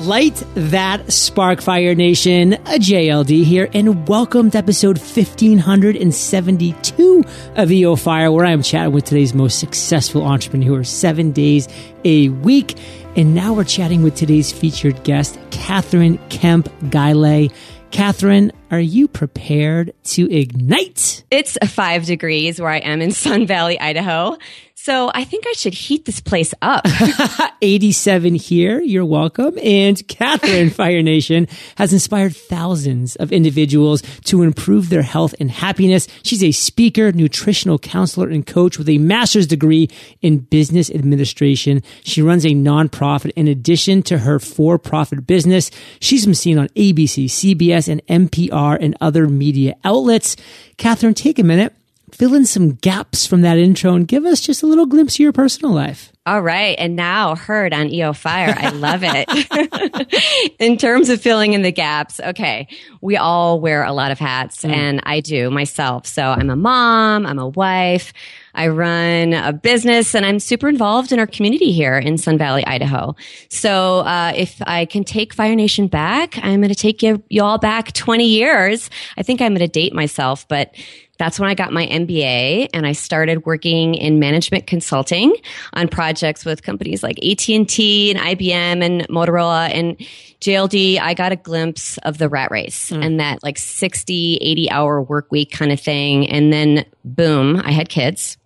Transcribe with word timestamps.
Light 0.00 0.42
that 0.54 1.12
spark 1.12 1.60
fire 1.60 1.94
nation, 1.94 2.54
a 2.54 2.78
JLD 2.78 3.44
here, 3.44 3.68
and 3.74 4.08
welcome 4.08 4.50
to 4.50 4.56
episode 4.56 4.96
1572 4.96 7.24
of 7.56 7.70
EO 7.70 7.96
Fire, 7.96 8.32
where 8.32 8.46
I'm 8.46 8.62
chatting 8.62 8.94
with 8.94 9.04
today's 9.04 9.34
most 9.34 9.58
successful 9.58 10.22
entrepreneur 10.22 10.82
seven 10.84 11.32
days 11.32 11.68
a 12.06 12.30
week. 12.30 12.78
And 13.14 13.34
now 13.34 13.52
we're 13.52 13.64
chatting 13.64 14.02
with 14.02 14.14
today's 14.14 14.50
featured 14.50 15.04
guest, 15.04 15.38
Kathryn 15.50 16.18
Kemp 16.30 16.70
Guylay. 16.84 17.52
Kathryn, 17.90 18.52
are 18.70 18.80
you 18.80 19.06
prepared 19.06 19.92
to 20.04 20.32
ignite? 20.32 21.24
It's 21.30 21.58
five 21.66 22.06
degrees 22.06 22.58
where 22.58 22.70
I 22.70 22.78
am 22.78 23.02
in 23.02 23.10
Sun 23.10 23.46
Valley, 23.46 23.78
Idaho. 23.78 24.38
So 24.82 25.10
I 25.12 25.24
think 25.24 25.44
I 25.46 25.52
should 25.52 25.74
heat 25.74 26.06
this 26.06 26.20
place 26.20 26.54
up. 26.62 26.86
87 27.60 28.34
here. 28.34 28.80
You're 28.80 29.04
welcome. 29.04 29.58
And 29.62 29.98
Kathryn 30.08 30.72
Fire 30.74 31.02
Nation 31.02 31.48
has 31.76 31.92
inspired 31.92 32.34
thousands 32.34 33.14
of 33.16 33.30
individuals 33.30 34.00
to 34.24 34.42
improve 34.42 34.88
their 34.88 35.02
health 35.02 35.34
and 35.38 35.50
happiness. 35.50 36.08
She's 36.22 36.42
a 36.42 36.52
speaker, 36.52 37.12
nutritional 37.12 37.78
counselor, 37.78 38.30
and 38.30 38.46
coach 38.46 38.78
with 38.78 38.88
a 38.88 38.96
master's 38.96 39.46
degree 39.46 39.90
in 40.22 40.38
business 40.38 40.90
administration. 40.90 41.82
She 42.02 42.22
runs 42.22 42.46
a 42.46 42.54
nonprofit 42.54 43.32
in 43.36 43.48
addition 43.48 44.02
to 44.04 44.16
her 44.16 44.38
for-profit 44.38 45.26
business. 45.26 45.70
She's 46.00 46.24
been 46.24 46.34
seen 46.34 46.56
on 46.56 46.68
ABC, 46.68 47.26
CBS, 47.26 47.86
and 47.86 48.00
NPR 48.06 48.78
and 48.80 48.96
other 49.02 49.28
media 49.28 49.76
outlets. 49.84 50.36
Kathryn, 50.78 51.14
take 51.14 51.38
a 51.38 51.44
minute 51.44 51.74
fill 52.14 52.34
in 52.34 52.46
some 52.46 52.72
gaps 52.74 53.26
from 53.26 53.42
that 53.42 53.58
intro 53.58 53.94
and 53.94 54.06
give 54.06 54.24
us 54.24 54.40
just 54.40 54.62
a 54.62 54.66
little 54.66 54.86
glimpse 54.86 55.16
of 55.16 55.20
your 55.20 55.32
personal 55.32 55.72
life. 55.72 56.12
All 56.26 56.42
right. 56.42 56.76
And 56.78 56.96
now 56.96 57.34
heard 57.34 57.72
on 57.72 57.88
EO 57.88 58.12
Fire. 58.12 58.54
I 58.56 58.68
love 58.68 59.00
it. 59.02 60.54
in 60.60 60.76
terms 60.76 61.08
of 61.08 61.20
filling 61.20 61.54
in 61.54 61.62
the 61.62 61.72
gaps, 61.72 62.20
okay, 62.20 62.68
we 63.00 63.16
all 63.16 63.58
wear 63.58 63.82
a 63.82 63.92
lot 63.92 64.12
of 64.12 64.18
hats 64.18 64.62
mm. 64.62 64.70
and 64.70 65.00
I 65.04 65.20
do 65.20 65.50
myself. 65.50 66.06
So 66.06 66.22
I'm 66.22 66.50
a 66.50 66.56
mom, 66.56 67.26
I'm 67.26 67.38
a 67.38 67.48
wife, 67.48 68.12
I 68.54 68.68
run 68.68 69.32
a 69.32 69.52
business 69.52 70.14
and 70.14 70.26
I'm 70.26 70.38
super 70.38 70.68
involved 70.68 71.10
in 71.10 71.18
our 71.18 71.26
community 71.26 71.72
here 71.72 71.98
in 71.98 72.18
Sun 72.18 72.38
Valley, 72.38 72.64
Idaho. 72.66 73.16
So, 73.48 74.00
uh, 74.00 74.32
if 74.34 74.60
I 74.66 74.84
can 74.84 75.04
take 75.04 75.32
Fire 75.32 75.54
Nation 75.54 75.86
back, 75.86 76.38
I'm 76.42 76.60
going 76.60 76.68
to 76.68 76.74
take 76.74 77.02
you, 77.02 77.22
you 77.28 77.42
all 77.42 77.58
back 77.58 77.92
20 77.92 78.26
years. 78.26 78.90
I 79.16 79.22
think 79.22 79.40
I'm 79.40 79.52
going 79.52 79.60
to 79.60 79.68
date 79.68 79.94
myself, 79.94 80.46
but 80.48 80.74
that's 81.20 81.38
when 81.38 81.50
I 81.50 81.54
got 81.54 81.70
my 81.70 81.86
MBA 81.86 82.70
and 82.72 82.86
I 82.86 82.92
started 82.92 83.44
working 83.44 83.94
in 83.94 84.18
management 84.18 84.66
consulting 84.66 85.36
on 85.74 85.86
projects 85.86 86.46
with 86.46 86.62
companies 86.62 87.02
like 87.02 87.18
AT&T 87.18 88.10
and 88.10 88.18
IBM 88.18 88.82
and 88.82 89.06
Motorola 89.08 89.68
and 89.68 89.98
JLD. 90.40 90.98
I 90.98 91.12
got 91.12 91.30
a 91.30 91.36
glimpse 91.36 91.98
of 91.98 92.16
the 92.16 92.30
rat 92.30 92.50
race 92.50 92.90
mm. 92.90 93.04
and 93.04 93.20
that 93.20 93.42
like 93.42 93.58
60, 93.58 94.38
80 94.40 94.70
hour 94.70 95.02
work 95.02 95.30
week 95.30 95.50
kind 95.50 95.70
of 95.70 95.78
thing. 95.78 96.26
And 96.26 96.50
then 96.50 96.86
boom, 97.04 97.60
I 97.62 97.72
had 97.72 97.90
kids. 97.90 98.38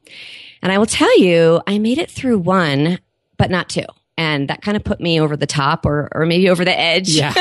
And 0.60 0.72
I 0.72 0.78
will 0.78 0.86
tell 0.86 1.16
you, 1.20 1.62
I 1.68 1.78
made 1.78 1.98
it 1.98 2.10
through 2.10 2.38
one, 2.38 2.98
but 3.36 3.52
not 3.52 3.68
two 3.68 3.86
and 4.16 4.48
that 4.48 4.62
kind 4.62 4.76
of 4.76 4.84
put 4.84 5.00
me 5.00 5.20
over 5.20 5.36
the 5.36 5.46
top 5.46 5.84
or, 5.84 6.08
or 6.12 6.24
maybe 6.26 6.48
over 6.48 6.64
the 6.64 6.78
edge. 6.78 7.10
Yeah. 7.10 7.34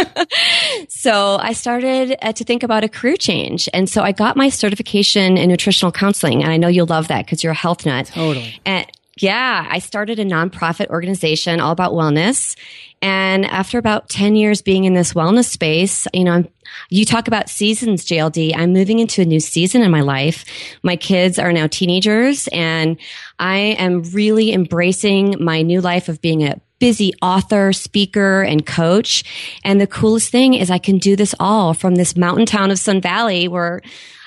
so 0.89 1.37
I 1.39 1.53
started 1.53 2.15
uh, 2.21 2.33
to 2.33 2.43
think 2.43 2.63
about 2.63 2.83
a 2.83 2.89
career 2.89 3.15
change. 3.15 3.69
And 3.73 3.89
so 3.89 4.01
I 4.01 4.11
got 4.11 4.35
my 4.35 4.49
certification 4.49 5.37
in 5.37 5.49
nutritional 5.49 5.91
counseling. 5.91 6.43
And 6.43 6.51
I 6.51 6.57
know 6.57 6.67
you'll 6.67 6.87
love 6.87 7.09
that 7.09 7.25
because 7.25 7.43
you're 7.43 7.51
a 7.51 7.55
health 7.55 7.85
nut. 7.85 8.07
Totally. 8.07 8.59
And 8.65 8.87
yeah, 9.17 9.67
I 9.69 9.79
started 9.79 10.17
a 10.17 10.25
nonprofit 10.25 10.87
organization 10.87 11.59
all 11.59 11.71
about 11.71 11.91
wellness. 11.91 12.57
And 13.01 13.45
after 13.45 13.77
about 13.77 14.09
10 14.09 14.35
years 14.35 14.61
being 14.61 14.85
in 14.85 14.93
this 14.93 15.13
wellness 15.13 15.45
space, 15.45 16.07
you 16.13 16.23
know, 16.23 16.31
I'm, 16.31 16.47
you 16.89 17.05
talk 17.05 17.27
about 17.27 17.49
seasons, 17.49 18.05
JLD. 18.05 18.53
I'm 18.55 18.73
moving 18.73 18.99
into 18.99 19.21
a 19.21 19.25
new 19.25 19.39
season 19.39 19.83
in 19.83 19.91
my 19.91 20.01
life. 20.01 20.45
My 20.81 20.95
kids 20.95 21.37
are 21.37 21.53
now 21.53 21.67
teenagers 21.67 22.47
and 22.47 22.97
I 23.37 23.57
am 23.57 24.03
really 24.03 24.51
embracing 24.51 25.35
my 25.39 25.61
new 25.61 25.81
life 25.81 26.09
of 26.09 26.21
being 26.21 26.43
a 26.43 26.59
busy 26.83 27.13
author, 27.21 27.71
speaker, 27.71 28.41
and 28.41 28.65
coach. 28.65 29.23
And 29.63 29.79
the 29.79 29.87
coolest 29.87 30.29
thing 30.29 30.53
is 30.53 30.69
I 30.69 30.79
can 30.79 30.97
do 30.97 31.15
this 31.15 31.33
all 31.39 31.73
from 31.73 31.95
this 31.95 32.17
mountain 32.17 32.45
town 32.45 32.71
of 32.71 32.77
Sun 32.77 32.99
Valley 32.99 33.47
where 33.47 33.81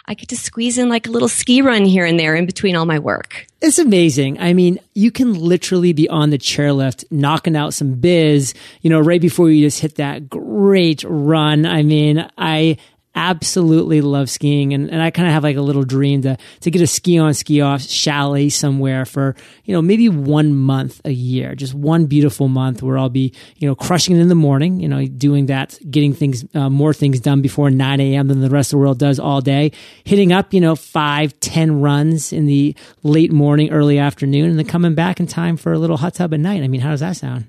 I 0.06 0.14
get 0.14 0.30
to 0.30 0.38
squeeze 0.38 0.78
in 0.78 0.88
like 0.88 1.06
a 1.06 1.10
little 1.10 1.28
ski 1.28 1.60
run 1.60 1.84
here 1.84 2.06
and 2.06 2.18
there 2.18 2.34
in 2.34 2.46
between 2.46 2.74
all 2.74 2.86
my 2.86 2.98
work. 2.98 3.46
It's 3.60 3.78
amazing. 3.78 4.40
I 4.40 4.54
mean, 4.54 4.78
you 4.94 5.10
can 5.10 5.34
literally 5.34 5.92
be 5.92 6.08
on 6.08 6.30
the 6.30 6.38
chairlift, 6.38 7.04
knocking 7.10 7.56
out 7.56 7.74
some 7.74 7.92
biz, 7.92 8.54
you 8.80 8.88
know, 8.88 9.00
right 9.00 9.20
before 9.20 9.50
you 9.50 9.66
just 9.66 9.80
hit 9.80 9.96
that 9.96 10.30
great 10.30 11.04
run. 11.06 11.66
I 11.66 11.82
mean, 11.82 12.26
I 12.38 12.78
absolutely 13.16 14.02
love 14.02 14.28
skiing 14.28 14.74
and, 14.74 14.90
and 14.90 15.02
I 15.02 15.10
kind 15.10 15.26
of 15.26 15.32
have 15.32 15.42
like 15.42 15.56
a 15.56 15.62
little 15.62 15.82
dream 15.82 16.22
to, 16.22 16.36
to 16.60 16.70
get 16.70 16.82
a 16.82 16.86
ski 16.86 17.18
on 17.18 17.32
ski 17.34 17.62
off 17.62 17.80
chalet 17.82 18.50
somewhere 18.50 19.06
for, 19.06 19.34
you 19.64 19.74
know, 19.74 19.80
maybe 19.80 20.08
one 20.10 20.54
month 20.54 21.00
a 21.06 21.10
year, 21.10 21.54
just 21.54 21.74
one 21.74 22.06
beautiful 22.06 22.48
month 22.48 22.82
where 22.82 22.98
I'll 22.98 23.08
be, 23.08 23.32
you 23.56 23.66
know, 23.66 23.74
crushing 23.74 24.16
it 24.16 24.20
in 24.20 24.28
the 24.28 24.34
morning, 24.34 24.80
you 24.80 24.88
know, 24.88 25.04
doing 25.06 25.46
that, 25.46 25.78
getting 25.90 26.12
things, 26.12 26.44
uh, 26.54 26.68
more 26.68 26.92
things 26.92 27.18
done 27.18 27.40
before 27.40 27.70
9 27.70 28.00
a.m. 28.00 28.28
than 28.28 28.40
the 28.40 28.50
rest 28.50 28.68
of 28.68 28.78
the 28.78 28.80
world 28.80 28.98
does 28.98 29.18
all 29.18 29.40
day, 29.40 29.72
hitting 30.04 30.32
up, 30.32 30.52
you 30.52 30.60
know, 30.60 30.76
five, 30.76 31.38
ten 31.40 31.80
runs 31.80 32.32
in 32.32 32.46
the 32.46 32.76
late 33.02 33.32
morning, 33.32 33.70
early 33.70 33.98
afternoon, 33.98 34.50
and 34.50 34.58
then 34.58 34.66
coming 34.66 34.94
back 34.94 35.20
in 35.20 35.26
time 35.26 35.56
for 35.56 35.72
a 35.72 35.78
little 35.78 35.96
hot 35.96 36.14
tub 36.14 36.34
at 36.34 36.40
night. 36.40 36.62
I 36.62 36.68
mean, 36.68 36.82
how 36.82 36.90
does 36.90 37.00
that 37.00 37.16
sound? 37.16 37.46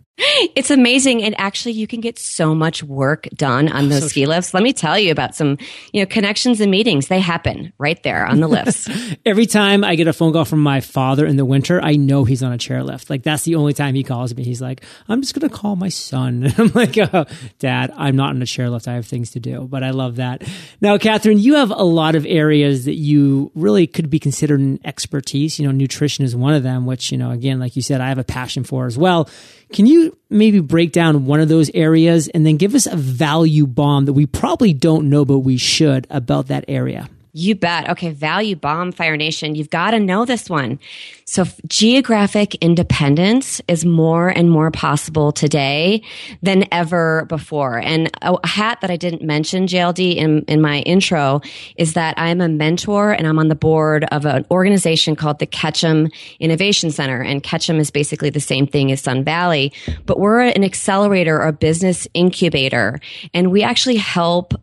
It's 0.55 0.71
amazing. 0.71 1.23
And 1.23 1.35
actually, 1.39 1.73
you 1.73 1.87
can 1.87 2.01
get 2.01 2.19
so 2.19 2.53
much 2.55 2.83
work 2.83 3.27
done 3.35 3.69
on 3.69 3.85
oh, 3.85 3.89
those 3.89 4.03
so 4.03 4.07
ski 4.09 4.25
lifts. 4.25 4.53
Let 4.53 4.63
me 4.63 4.73
tell 4.73 4.97
you 4.97 5.11
about 5.11 5.35
some, 5.35 5.57
you 5.93 6.01
know, 6.01 6.05
connections 6.05 6.61
and 6.61 6.71
meetings. 6.71 7.07
They 7.07 7.19
happen 7.19 7.73
right 7.77 8.01
there 8.03 8.25
on 8.25 8.39
the 8.39 8.47
lifts. 8.47 8.89
Every 9.25 9.45
time 9.45 9.83
I 9.83 9.95
get 9.95 10.07
a 10.07 10.13
phone 10.13 10.33
call 10.33 10.45
from 10.45 10.61
my 10.61 10.81
father 10.81 11.25
in 11.25 11.37
the 11.37 11.45
winter, 11.45 11.81
I 11.81 11.95
know 11.95 12.23
he's 12.23 12.43
on 12.43 12.53
a 12.53 12.57
chairlift. 12.57 13.09
Like 13.09 13.23
that's 13.23 13.43
the 13.43 13.55
only 13.55 13.73
time 13.73 13.95
he 13.95 14.03
calls 14.03 14.35
me. 14.35 14.43
He's 14.43 14.61
like, 14.61 14.83
I'm 15.07 15.21
just 15.21 15.33
going 15.33 15.49
to 15.49 15.55
call 15.55 15.75
my 15.75 15.89
son. 15.89 16.43
And 16.43 16.55
I'm 16.59 16.71
like, 16.73 16.97
oh, 16.97 17.25
dad, 17.59 17.91
I'm 17.95 18.15
not 18.15 18.29
on 18.29 18.41
a 18.41 18.45
chairlift. 18.45 18.87
I 18.87 18.93
have 18.93 19.05
things 19.05 19.31
to 19.31 19.39
do, 19.39 19.67
but 19.67 19.83
I 19.83 19.91
love 19.91 20.17
that. 20.17 20.43
Now, 20.81 20.97
Kathryn, 20.97 21.41
you 21.41 21.55
have 21.55 21.71
a 21.71 21.83
lot 21.83 22.15
of 22.15 22.25
areas 22.25 22.85
that 22.85 22.95
you 22.95 23.51
really 23.55 23.87
could 23.87 24.09
be 24.09 24.19
considered 24.19 24.59
an 24.59 24.79
expertise. 24.83 25.59
You 25.59 25.65
know, 25.65 25.71
nutrition 25.71 26.25
is 26.25 26.35
one 26.35 26.53
of 26.53 26.63
them, 26.63 26.85
which, 26.85 27.11
you 27.11 27.17
know, 27.17 27.31
again, 27.31 27.59
like 27.59 27.75
you 27.75 27.81
said, 27.81 28.01
I 28.01 28.09
have 28.09 28.17
a 28.17 28.23
passion 28.23 28.63
for 28.63 28.85
as 28.85 28.97
well. 28.97 29.29
Can 29.73 29.85
you 29.85 30.17
maybe 30.29 30.59
break 30.59 30.91
down 30.91 31.25
one 31.25 31.39
of 31.39 31.49
those 31.49 31.69
areas 31.73 32.27
and 32.29 32.45
then 32.45 32.57
give 32.57 32.73
us 32.73 32.85
a 32.85 32.95
value 32.95 33.67
bomb 33.67 34.05
that 34.05 34.13
we 34.13 34.25
probably 34.25 34.73
don't 34.73 35.09
know, 35.09 35.25
but 35.25 35.39
we 35.39 35.57
should 35.57 36.07
about 36.09 36.47
that 36.47 36.65
area? 36.67 37.09
You 37.33 37.55
bet. 37.55 37.89
Okay. 37.89 38.11
Value 38.11 38.55
bomb 38.55 38.91
Fire 38.91 39.17
Nation. 39.17 39.55
You've 39.55 39.69
got 39.69 39.91
to 39.91 39.99
know 39.99 40.25
this 40.25 40.49
one. 40.49 40.79
So 41.25 41.43
geographic 41.67 42.55
independence 42.55 43.61
is 43.67 43.83
more 43.83 44.29
and 44.29 44.49
more 44.49 44.71
possible 44.71 45.33
today 45.33 46.01
than 46.41 46.65
ever 46.71 47.25
before. 47.25 47.79
And 47.79 48.09
a 48.21 48.47
hat 48.47 48.79
that 48.81 48.89
I 48.89 48.95
didn't 48.95 49.21
mention, 49.21 49.67
JLD, 49.67 50.15
in, 50.15 50.43
in 50.43 50.61
my 50.61 50.79
intro 50.79 51.41
is 51.75 51.93
that 51.93 52.13
I'm 52.17 52.39
a 52.39 52.47
mentor 52.47 53.11
and 53.11 53.27
I'm 53.27 53.39
on 53.39 53.49
the 53.49 53.55
board 53.55 54.05
of 54.05 54.25
an 54.25 54.45
organization 54.49 55.17
called 55.17 55.39
the 55.39 55.45
Ketchum 55.45 56.09
Innovation 56.39 56.91
Center. 56.91 57.21
And 57.21 57.43
Ketchum 57.43 57.77
is 57.77 57.91
basically 57.91 58.29
the 58.29 58.39
same 58.39 58.65
thing 58.65 58.91
as 58.91 59.01
Sun 59.01 59.25
Valley, 59.25 59.73
but 60.05 60.19
we're 60.19 60.39
an 60.39 60.63
accelerator 60.63 61.41
or 61.41 61.51
business 61.51 62.07
incubator. 62.13 63.01
And 63.33 63.51
we 63.51 63.63
actually 63.63 63.97
help 63.97 64.53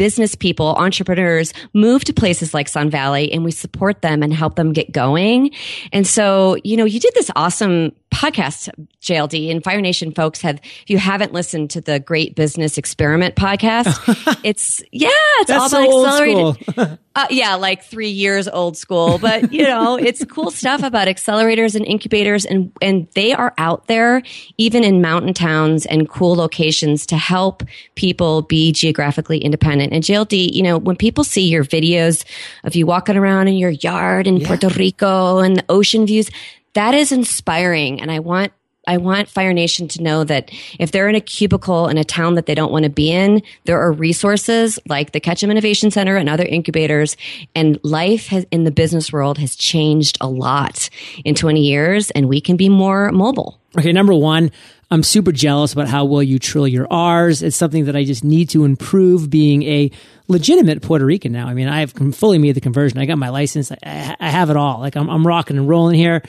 business 0.00 0.34
people, 0.34 0.68
entrepreneurs 0.76 1.52
move 1.74 2.02
to 2.06 2.14
places 2.14 2.54
like 2.54 2.68
Sun 2.68 2.88
Valley 2.88 3.30
and 3.30 3.44
we 3.44 3.50
support 3.50 4.00
them 4.00 4.22
and 4.22 4.32
help 4.32 4.56
them 4.56 4.72
get 4.72 4.90
going. 4.90 5.50
And 5.92 6.06
so, 6.06 6.56
you 6.64 6.78
know, 6.78 6.86
you 6.86 6.98
did 6.98 7.12
this 7.12 7.30
awesome 7.36 7.92
podcast, 8.10 8.70
JLD 9.02 9.50
and 9.50 9.62
Fire 9.62 9.82
Nation 9.82 10.12
folks 10.12 10.40
have, 10.40 10.58
if 10.62 10.88
you 10.88 10.96
haven't 10.96 11.34
listened 11.34 11.68
to 11.72 11.82
the 11.82 12.00
Great 12.00 12.34
Business 12.34 12.78
Experiment 12.78 13.34
podcast, 13.34 14.40
it's, 14.42 14.82
yeah, 14.90 15.10
it's 15.40 15.48
That's 15.48 15.74
all 15.74 15.82
about 15.82 16.16
so 16.16 16.54
accelerated. 16.54 16.98
uh, 17.16 17.26
yeah, 17.28 17.56
like 17.56 17.82
three 17.82 18.08
years 18.08 18.46
old 18.46 18.76
school, 18.76 19.18
but 19.18 19.52
you 19.52 19.64
know, 19.64 19.96
it's 20.00 20.24
cool 20.26 20.50
stuff 20.50 20.82
about 20.82 21.08
accelerators 21.08 21.74
and 21.74 21.84
incubators 21.84 22.44
and, 22.44 22.72
and 22.80 23.08
they 23.14 23.32
are 23.32 23.52
out 23.58 23.88
there 23.88 24.22
even 24.58 24.84
in 24.84 25.00
mountain 25.00 25.34
towns 25.34 25.86
and 25.86 26.08
cool 26.08 26.36
locations 26.36 27.04
to 27.06 27.16
help 27.16 27.64
people 27.96 28.42
be 28.42 28.70
geographically 28.70 29.38
independent. 29.38 29.92
And 29.92 30.04
JLD, 30.04 30.52
you 30.52 30.62
know, 30.62 30.78
when 30.78 30.96
people 30.96 31.24
see 31.24 31.48
your 31.48 31.64
videos 31.64 32.24
of 32.62 32.76
you 32.76 32.86
walking 32.86 33.16
around 33.16 33.48
in 33.48 33.54
your 33.54 33.70
yard 33.70 34.28
in 34.28 34.36
yeah. 34.36 34.46
Puerto 34.46 34.68
Rico 34.68 35.38
and 35.38 35.56
the 35.56 35.64
ocean 35.68 36.06
views, 36.06 36.30
that 36.74 36.94
is 36.94 37.10
inspiring. 37.10 38.00
And 38.00 38.12
I 38.12 38.20
want 38.20 38.52
I 38.86 38.96
want 38.96 39.28
Fire 39.28 39.52
Nation 39.52 39.88
to 39.88 40.02
know 40.02 40.24
that 40.24 40.50
if 40.78 40.90
they're 40.90 41.08
in 41.08 41.14
a 41.14 41.20
cubicle 41.20 41.88
in 41.88 41.98
a 41.98 42.04
town 42.04 42.34
that 42.34 42.46
they 42.46 42.54
don't 42.54 42.72
want 42.72 42.84
to 42.84 42.90
be 42.90 43.10
in, 43.10 43.42
there 43.64 43.78
are 43.78 43.92
resources 43.92 44.78
like 44.88 45.12
the 45.12 45.20
Ketchum 45.20 45.50
Innovation 45.50 45.90
Center 45.90 46.16
and 46.16 46.28
other 46.28 46.44
incubators. 46.44 47.16
And 47.54 47.78
life 47.82 48.28
has, 48.28 48.46
in 48.50 48.64
the 48.64 48.70
business 48.70 49.12
world 49.12 49.38
has 49.38 49.54
changed 49.54 50.16
a 50.20 50.28
lot 50.28 50.88
in 51.24 51.34
20 51.34 51.60
years, 51.60 52.10
and 52.12 52.28
we 52.28 52.40
can 52.40 52.56
be 52.56 52.68
more 52.68 53.12
mobile. 53.12 53.60
Okay, 53.78 53.92
number 53.92 54.14
one, 54.14 54.50
I'm 54.90 55.04
super 55.04 55.30
jealous 55.30 55.72
about 55.72 55.86
how 55.86 56.04
well 56.04 56.22
you 56.22 56.38
trill 56.38 56.66
your 56.66 56.88
R's. 56.90 57.42
It's 57.42 57.56
something 57.56 57.84
that 57.84 57.94
I 57.94 58.04
just 58.04 58.24
need 58.24 58.48
to 58.50 58.64
improve 58.64 59.30
being 59.30 59.62
a 59.62 59.90
legitimate 60.26 60.82
Puerto 60.82 61.04
Rican 61.04 61.32
now. 61.32 61.46
I 61.46 61.54
mean, 61.54 61.68
I 61.68 61.80
have 61.80 61.92
fully 62.14 62.38
made 62.38 62.56
the 62.56 62.60
conversion. 62.60 62.98
I 62.98 63.06
got 63.06 63.18
my 63.18 63.28
license. 63.28 63.70
I, 63.70 64.16
I 64.18 64.30
have 64.30 64.50
it 64.50 64.56
all. 64.56 64.80
Like 64.80 64.96
I'm, 64.96 65.08
I'm 65.08 65.24
rocking 65.24 65.58
and 65.58 65.68
rolling 65.68 65.94
here. 65.94 66.22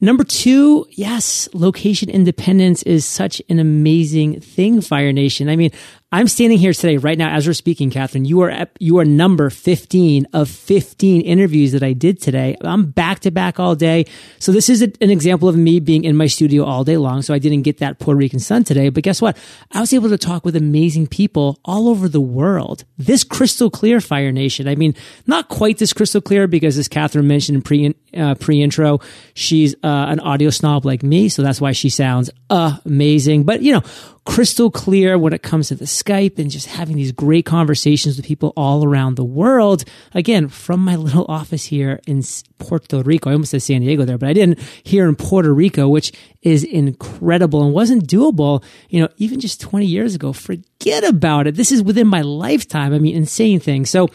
Number 0.00 0.24
two, 0.24 0.86
yes, 0.90 1.48
location 1.54 2.10
independence 2.10 2.82
is 2.82 3.04
such 3.04 3.40
an 3.48 3.58
amazing 3.58 4.40
thing, 4.40 4.80
Fire 4.80 5.12
Nation. 5.12 5.48
I 5.48 5.56
mean, 5.56 5.70
I'm 6.14 6.28
standing 6.28 6.58
here 6.58 6.72
today, 6.72 6.96
right 6.96 7.18
now, 7.18 7.34
as 7.34 7.44
we're 7.44 7.54
speaking, 7.54 7.90
Kathryn. 7.90 8.24
You 8.24 8.42
are 8.42 8.68
you 8.78 8.98
are 9.00 9.04
number 9.04 9.50
15 9.50 10.28
of 10.32 10.48
15 10.48 11.22
interviews 11.22 11.72
that 11.72 11.82
I 11.82 11.92
did 11.92 12.22
today. 12.22 12.56
I'm 12.60 12.92
back 12.92 13.18
to 13.20 13.32
back 13.32 13.58
all 13.58 13.74
day. 13.74 14.06
So 14.38 14.52
this 14.52 14.68
is 14.68 14.80
a, 14.80 14.92
an 15.00 15.10
example 15.10 15.48
of 15.48 15.56
me 15.56 15.80
being 15.80 16.04
in 16.04 16.16
my 16.16 16.28
studio 16.28 16.62
all 16.62 16.84
day 16.84 16.98
long. 16.98 17.22
So 17.22 17.34
I 17.34 17.40
didn't 17.40 17.62
get 17.62 17.78
that 17.78 17.98
Puerto 17.98 18.16
Rican 18.16 18.38
sun 18.38 18.62
today. 18.62 18.90
But 18.90 19.02
guess 19.02 19.20
what? 19.20 19.36
I 19.72 19.80
was 19.80 19.92
able 19.92 20.08
to 20.08 20.16
talk 20.16 20.44
with 20.44 20.54
amazing 20.54 21.08
people 21.08 21.58
all 21.64 21.88
over 21.88 22.08
the 22.08 22.20
world. 22.20 22.84
This 22.96 23.24
crystal 23.24 23.68
clear 23.68 24.00
Fire 24.00 24.30
Nation. 24.30 24.68
I 24.68 24.76
mean, 24.76 24.94
not 25.26 25.48
quite 25.48 25.78
this 25.78 25.92
crystal 25.92 26.20
clear 26.20 26.46
because 26.46 26.78
as 26.78 26.88
Kathryn 26.88 27.24
mentioned 27.24 27.56
in 27.56 27.62
pre, 27.62 27.92
uh, 28.16 28.36
pre 28.36 28.62
intro, 28.62 29.00
she's 29.34 29.74
uh, 29.82 30.06
an 30.10 30.20
audio 30.20 30.50
snob 30.50 30.84
like 30.84 31.02
me. 31.02 31.28
So 31.28 31.42
that's 31.42 31.60
why 31.60 31.72
she 31.72 31.90
sounds 31.90 32.30
amazing. 32.50 33.42
But 33.42 33.62
you 33.62 33.72
know, 33.72 33.82
crystal 34.24 34.70
clear 34.70 35.18
when 35.18 35.32
it 35.32 35.42
comes 35.42 35.68
to 35.68 35.74
the 35.74 35.84
Skype 35.84 36.38
and 36.38 36.50
just 36.50 36.66
having 36.66 36.96
these 36.96 37.12
great 37.12 37.44
conversations 37.44 38.16
with 38.16 38.26
people 38.26 38.52
all 38.56 38.84
around 38.84 39.16
the 39.16 39.24
world. 39.24 39.84
Again, 40.12 40.48
from 40.48 40.80
my 40.80 40.96
little 40.96 41.26
office 41.28 41.64
here 41.64 42.00
in 42.06 42.22
Puerto 42.58 43.02
Rico. 43.02 43.30
I 43.30 43.34
almost 43.34 43.50
said 43.50 43.62
San 43.62 43.82
Diego 43.82 44.04
there, 44.04 44.18
but 44.18 44.28
I 44.28 44.32
didn't 44.32 44.58
here 44.82 45.08
in 45.08 45.16
Puerto 45.16 45.52
Rico, 45.52 45.88
which 45.88 46.12
is 46.42 46.64
incredible 46.64 47.62
and 47.62 47.74
wasn't 47.74 48.06
doable, 48.08 48.64
you 48.88 49.00
know, 49.00 49.08
even 49.18 49.40
just 49.40 49.60
20 49.60 49.86
years 49.86 50.14
ago. 50.14 50.32
Forget 50.32 50.64
about 50.92 51.46
it. 51.46 51.54
This 51.54 51.72
is 51.72 51.82
within 51.82 52.06
my 52.06 52.20
lifetime. 52.20 52.92
I 52.92 52.98
mean, 52.98 53.16
insane 53.16 53.60
thing. 53.60 53.86
So 53.86 54.08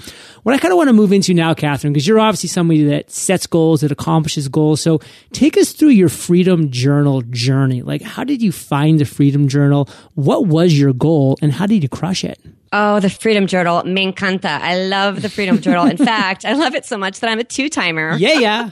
what 0.44 0.54
I 0.54 0.60
kind 0.60 0.72
of 0.72 0.78
want 0.78 0.90
to 0.90 0.94
move 0.94 1.12
into 1.12 1.34
now, 1.34 1.54
Kathryn, 1.54 1.92
because 1.94 2.08
you're 2.08 2.20
obviously 2.20 2.50
somebody 2.50 2.84
that 2.86 3.10
sets 3.10 3.48
goals, 3.48 3.82
that 3.82 3.92
accomplishes 3.92 4.48
goals. 4.48 4.82
So 4.82 5.00
take 5.32 5.58
us 5.58 5.72
through 5.72 5.90
your 5.90 6.10
freedom 6.10 6.70
journal 6.70 7.22
journey. 7.24 7.82
Like, 7.82 8.02
how 8.02 8.24
did 8.24 8.42
you 8.42 8.52
find 8.52 9.00
the 9.00 9.06
freedom 9.06 9.48
journal? 9.48 9.90
What 10.14 10.46
was 10.46 10.78
your 10.78 10.94
goal 10.94 11.38
and 11.42 11.52
how 11.52 11.66
did 11.66 11.82
you 11.82 11.90
crush 11.90 12.24
it? 12.24 12.40
Oh, 12.72 13.00
the 13.00 13.10
Freedom 13.10 13.48
Journal. 13.48 13.84
Me 13.84 14.12
encanta. 14.12 14.46
I 14.46 14.78
love 14.86 15.24
the 15.24 15.30
Freedom 15.30 15.60
Journal. 15.60 15.88
In 15.88 15.98
fact, 16.06 16.46
I 16.46 16.54
love 16.54 16.76
it 16.76 16.86
so 16.86 16.98
much 16.98 17.20
that 17.20 17.30
I'm 17.30 17.40
a 17.40 17.44
two 17.44 17.68
timer. 17.68 18.16
Yeah, 18.18 18.34
yeah. 18.34 18.70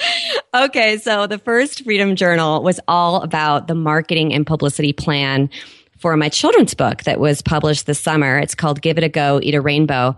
okay. 0.65 0.97
So 0.97 1.25
the 1.25 1.39
first 1.39 1.83
Freedom 1.83 2.15
Journal 2.15 2.61
was 2.61 2.79
all 2.87 3.23
about 3.23 3.67
the 3.67 3.73
marketing 3.73 4.33
and 4.33 4.45
publicity 4.45 4.93
plan 4.93 5.49
for 5.97 6.15
my 6.15 6.29
children's 6.29 6.73
book 6.73 7.03
that 7.03 7.19
was 7.19 7.41
published 7.41 7.85
this 7.85 7.99
summer. 7.99 8.37
It's 8.37 8.55
called 8.55 8.81
Give 8.81 8.97
It 8.97 9.03
a 9.03 9.09
Go, 9.09 9.39
Eat 9.41 9.55
a 9.55 9.61
Rainbow. 9.61 10.15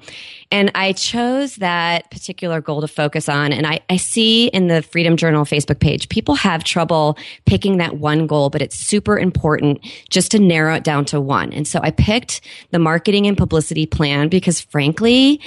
And 0.51 0.71
I 0.73 0.93
chose 0.93 1.57
that 1.57 2.09
particular 2.09 2.59
goal 2.59 2.81
to 2.81 2.87
focus 2.87 3.29
on. 3.29 3.53
And 3.53 3.67
I, 3.67 3.81
I 3.89 3.97
see 3.97 4.47
in 4.47 4.67
the 4.67 4.81
Freedom 4.81 5.15
Journal 5.15 5.45
Facebook 5.45 5.79
page, 5.79 6.09
people 6.09 6.35
have 6.35 6.63
trouble 6.63 7.17
picking 7.45 7.77
that 7.77 7.97
one 7.97 8.25
goal, 8.25 8.49
but 8.49 8.61
it's 8.61 8.75
super 8.75 9.17
important 9.17 9.79
just 10.09 10.31
to 10.31 10.39
narrow 10.39 10.73
it 10.73 10.83
down 10.83 11.05
to 11.05 11.21
one. 11.21 11.53
And 11.53 11.67
so 11.67 11.79
I 11.83 11.91
picked 11.91 12.41
the 12.71 12.79
marketing 12.79 13.27
and 13.27 13.37
publicity 13.37 13.85
plan 13.85 14.27
because 14.27 14.59
frankly, 14.59 15.39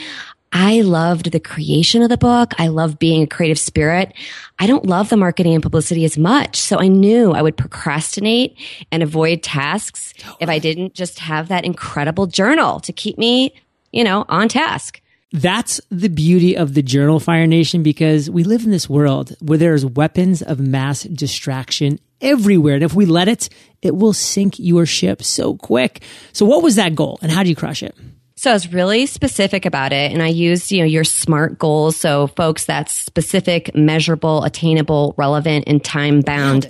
I 0.52 0.82
loved 0.82 1.32
the 1.32 1.40
creation 1.40 2.02
of 2.02 2.10
the 2.10 2.18
book. 2.18 2.52
I 2.58 2.68
love 2.68 2.98
being 2.98 3.22
a 3.22 3.26
creative 3.26 3.58
spirit. 3.58 4.12
I 4.58 4.66
don't 4.66 4.84
love 4.84 5.08
the 5.08 5.16
marketing 5.16 5.54
and 5.54 5.62
publicity 5.62 6.04
as 6.04 6.18
much. 6.18 6.56
So 6.56 6.78
I 6.78 6.88
knew 6.88 7.32
I 7.32 7.40
would 7.40 7.56
procrastinate 7.56 8.58
and 8.90 9.02
avoid 9.02 9.42
tasks 9.42 10.12
if 10.40 10.48
I 10.50 10.58
didn't 10.58 10.94
just 10.94 11.18
have 11.20 11.48
that 11.48 11.64
incredible 11.64 12.26
journal 12.26 12.80
to 12.80 12.92
keep 12.92 13.16
me, 13.16 13.54
you 13.92 14.04
know, 14.04 14.26
on 14.28 14.48
task. 14.48 15.00
That's 15.32 15.80
the 15.90 16.10
beauty 16.10 16.58
of 16.58 16.74
the 16.74 16.82
Journal 16.82 17.18
Fire 17.18 17.46
Nation 17.46 17.82
because 17.82 18.28
we 18.28 18.44
live 18.44 18.64
in 18.64 18.70
this 18.70 18.90
world 18.90 19.34
where 19.40 19.56
there's 19.56 19.86
weapons 19.86 20.42
of 20.42 20.60
mass 20.60 21.04
distraction 21.04 21.98
everywhere. 22.20 22.74
And 22.74 22.84
if 22.84 22.92
we 22.92 23.06
let 23.06 23.28
it, 23.28 23.48
it 23.80 23.96
will 23.96 24.12
sink 24.12 24.58
your 24.58 24.84
ship 24.84 25.22
so 25.22 25.56
quick. 25.56 26.02
So 26.34 26.44
what 26.44 26.62
was 26.62 26.76
that 26.76 26.94
goal 26.94 27.18
and 27.22 27.32
how 27.32 27.42
do 27.42 27.48
you 27.48 27.56
crush 27.56 27.82
it? 27.82 27.96
So 28.42 28.50
I 28.50 28.54
was 28.54 28.72
really 28.72 29.06
specific 29.06 29.66
about 29.66 29.92
it 29.92 30.10
and 30.10 30.20
I 30.20 30.26
used, 30.26 30.72
you 30.72 30.80
know, 30.80 30.84
your 30.84 31.04
SMART 31.04 31.60
goals. 31.60 31.96
So 31.96 32.26
folks, 32.26 32.64
that's 32.64 32.92
specific, 32.92 33.72
measurable, 33.72 34.42
attainable, 34.42 35.14
relevant, 35.16 35.62
and 35.68 35.82
time 35.84 36.22
bound. 36.22 36.68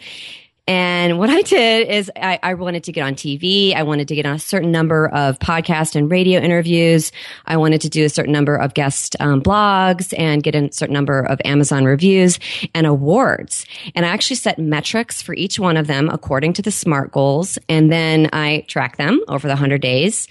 And 0.69 1.19
what 1.19 1.29
I 1.29 1.43
did 1.43 1.89
is 1.89 2.09
I, 2.15 2.39
I, 2.41 2.55
wanted 2.55 2.85
to 2.85 2.93
get 2.93 3.03
on 3.03 3.17
TV. 3.17 3.75
I 3.75 3.83
wanted 3.83 4.07
to 4.07 4.15
get 4.15 4.27
on 4.27 4.37
a 4.37 4.39
certain 4.39 4.71
number 4.71 5.09
of 5.09 5.41
podcast 5.41 5.97
and 5.97 6.09
radio 6.09 6.41
interviews. 6.41 7.11
I 7.47 7.57
wanted 7.57 7.81
to 7.81 7.89
do 7.89 8.05
a 8.05 8.09
certain 8.09 8.33
number 8.33 8.55
of 8.55 8.73
guest 8.73 9.17
um, 9.19 9.43
blogs 9.43 10.15
and 10.17 10.41
get 10.41 10.55
a 10.55 10.73
certain 10.73 10.93
number 10.93 11.19
of 11.19 11.41
Amazon 11.45 11.85
reviews 11.85 12.39
and 12.77 12.87
awards. 12.87 13.67
And 13.97 14.07
I 14.07 14.11
actually 14.11 14.37
set 14.37 14.57
metrics 14.61 15.21
for 15.21 15.35
each 15.35 15.59
one 15.59 15.77
of 15.77 15.89
them 15.89 16.09
according 16.09 16.53
to 16.53 16.63
the 16.63 16.71
SMART 16.71 17.11
goals. 17.11 17.59
And 17.69 17.91
then 17.91 18.31
I 18.33 18.65
track 18.69 18.99
them 18.99 19.21
over 19.27 19.49
the 19.49 19.55
100 19.55 19.83
days. 19.83 20.29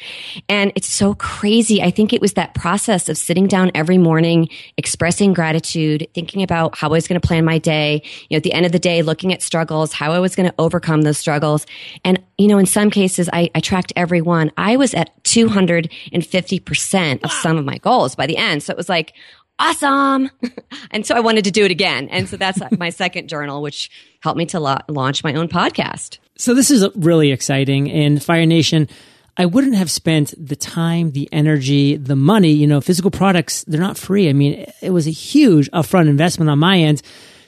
And 0.47 0.71
it's 0.75 0.87
so 0.87 1.13
crazy. 1.15 1.81
I 1.81 1.91
think 1.91 2.13
it 2.13 2.21
was 2.21 2.33
that 2.33 2.53
process 2.53 3.09
of 3.09 3.17
sitting 3.17 3.47
down 3.47 3.69
every 3.75 3.97
morning, 3.97 4.47
expressing 4.77 5.33
gratitude, 5.33 6.07
thinking 6.13 6.41
about 6.41 6.77
how 6.77 6.87
I 6.87 6.91
was 6.91 7.09
going 7.09 7.19
to 7.19 7.27
plan 7.27 7.43
my 7.43 7.57
day. 7.57 8.01
You 8.29 8.35
know, 8.35 8.37
at 8.37 8.43
the 8.43 8.53
end 8.53 8.65
of 8.65 8.71
the 8.71 8.79
day, 8.79 9.01
looking 9.01 9.33
at 9.33 9.41
struggles, 9.41 9.91
how 9.91 10.13
I 10.13 10.20
was 10.21 10.35
going 10.35 10.49
to 10.49 10.55
overcome 10.57 11.01
those 11.01 11.17
struggles. 11.17 11.65
And, 12.03 12.21
you 12.37 12.47
know, 12.47 12.57
in 12.57 12.65
some 12.65 12.89
cases, 12.89 13.29
I, 13.31 13.49
I 13.53 13.59
tracked 13.59 13.93
every 13.95 14.21
one. 14.21 14.51
I 14.57 14.77
was 14.77 14.93
at 14.93 15.23
250% 15.23 17.23
of 17.23 17.31
some 17.31 17.57
of 17.57 17.65
my 17.65 17.77
goals 17.77 18.15
by 18.15 18.27
the 18.27 18.37
end. 18.37 18.63
So 18.63 18.71
it 18.71 18.77
was 18.77 18.89
like, 18.89 19.13
awesome. 19.59 20.29
and 20.91 21.05
so 21.05 21.15
I 21.15 21.19
wanted 21.19 21.43
to 21.45 21.51
do 21.51 21.65
it 21.65 21.71
again. 21.71 22.09
And 22.09 22.27
so 22.27 22.37
that's 22.37 22.59
my 22.77 22.89
second 22.89 23.29
journal, 23.29 23.61
which 23.61 23.89
helped 24.21 24.37
me 24.37 24.45
to 24.47 24.59
la- 24.59 24.81
launch 24.87 25.23
my 25.23 25.33
own 25.33 25.47
podcast. 25.47 26.17
So 26.37 26.53
this 26.53 26.71
is 26.71 26.87
really 26.95 27.31
exciting. 27.31 27.91
And 27.91 28.21
Fire 28.21 28.45
Nation, 28.45 28.87
I 29.37 29.45
wouldn't 29.45 29.75
have 29.75 29.91
spent 29.91 30.33
the 30.37 30.55
time, 30.55 31.11
the 31.11 31.29
energy, 31.31 31.95
the 31.95 32.15
money, 32.15 32.51
you 32.51 32.67
know, 32.67 32.81
physical 32.81 33.11
products, 33.11 33.63
they're 33.65 33.79
not 33.79 33.97
free. 33.97 34.29
I 34.29 34.33
mean, 34.33 34.65
it 34.81 34.89
was 34.89 35.07
a 35.07 35.11
huge 35.11 35.69
upfront 35.71 36.09
investment 36.09 36.49
on 36.49 36.59
my 36.59 36.79
end 36.79 37.01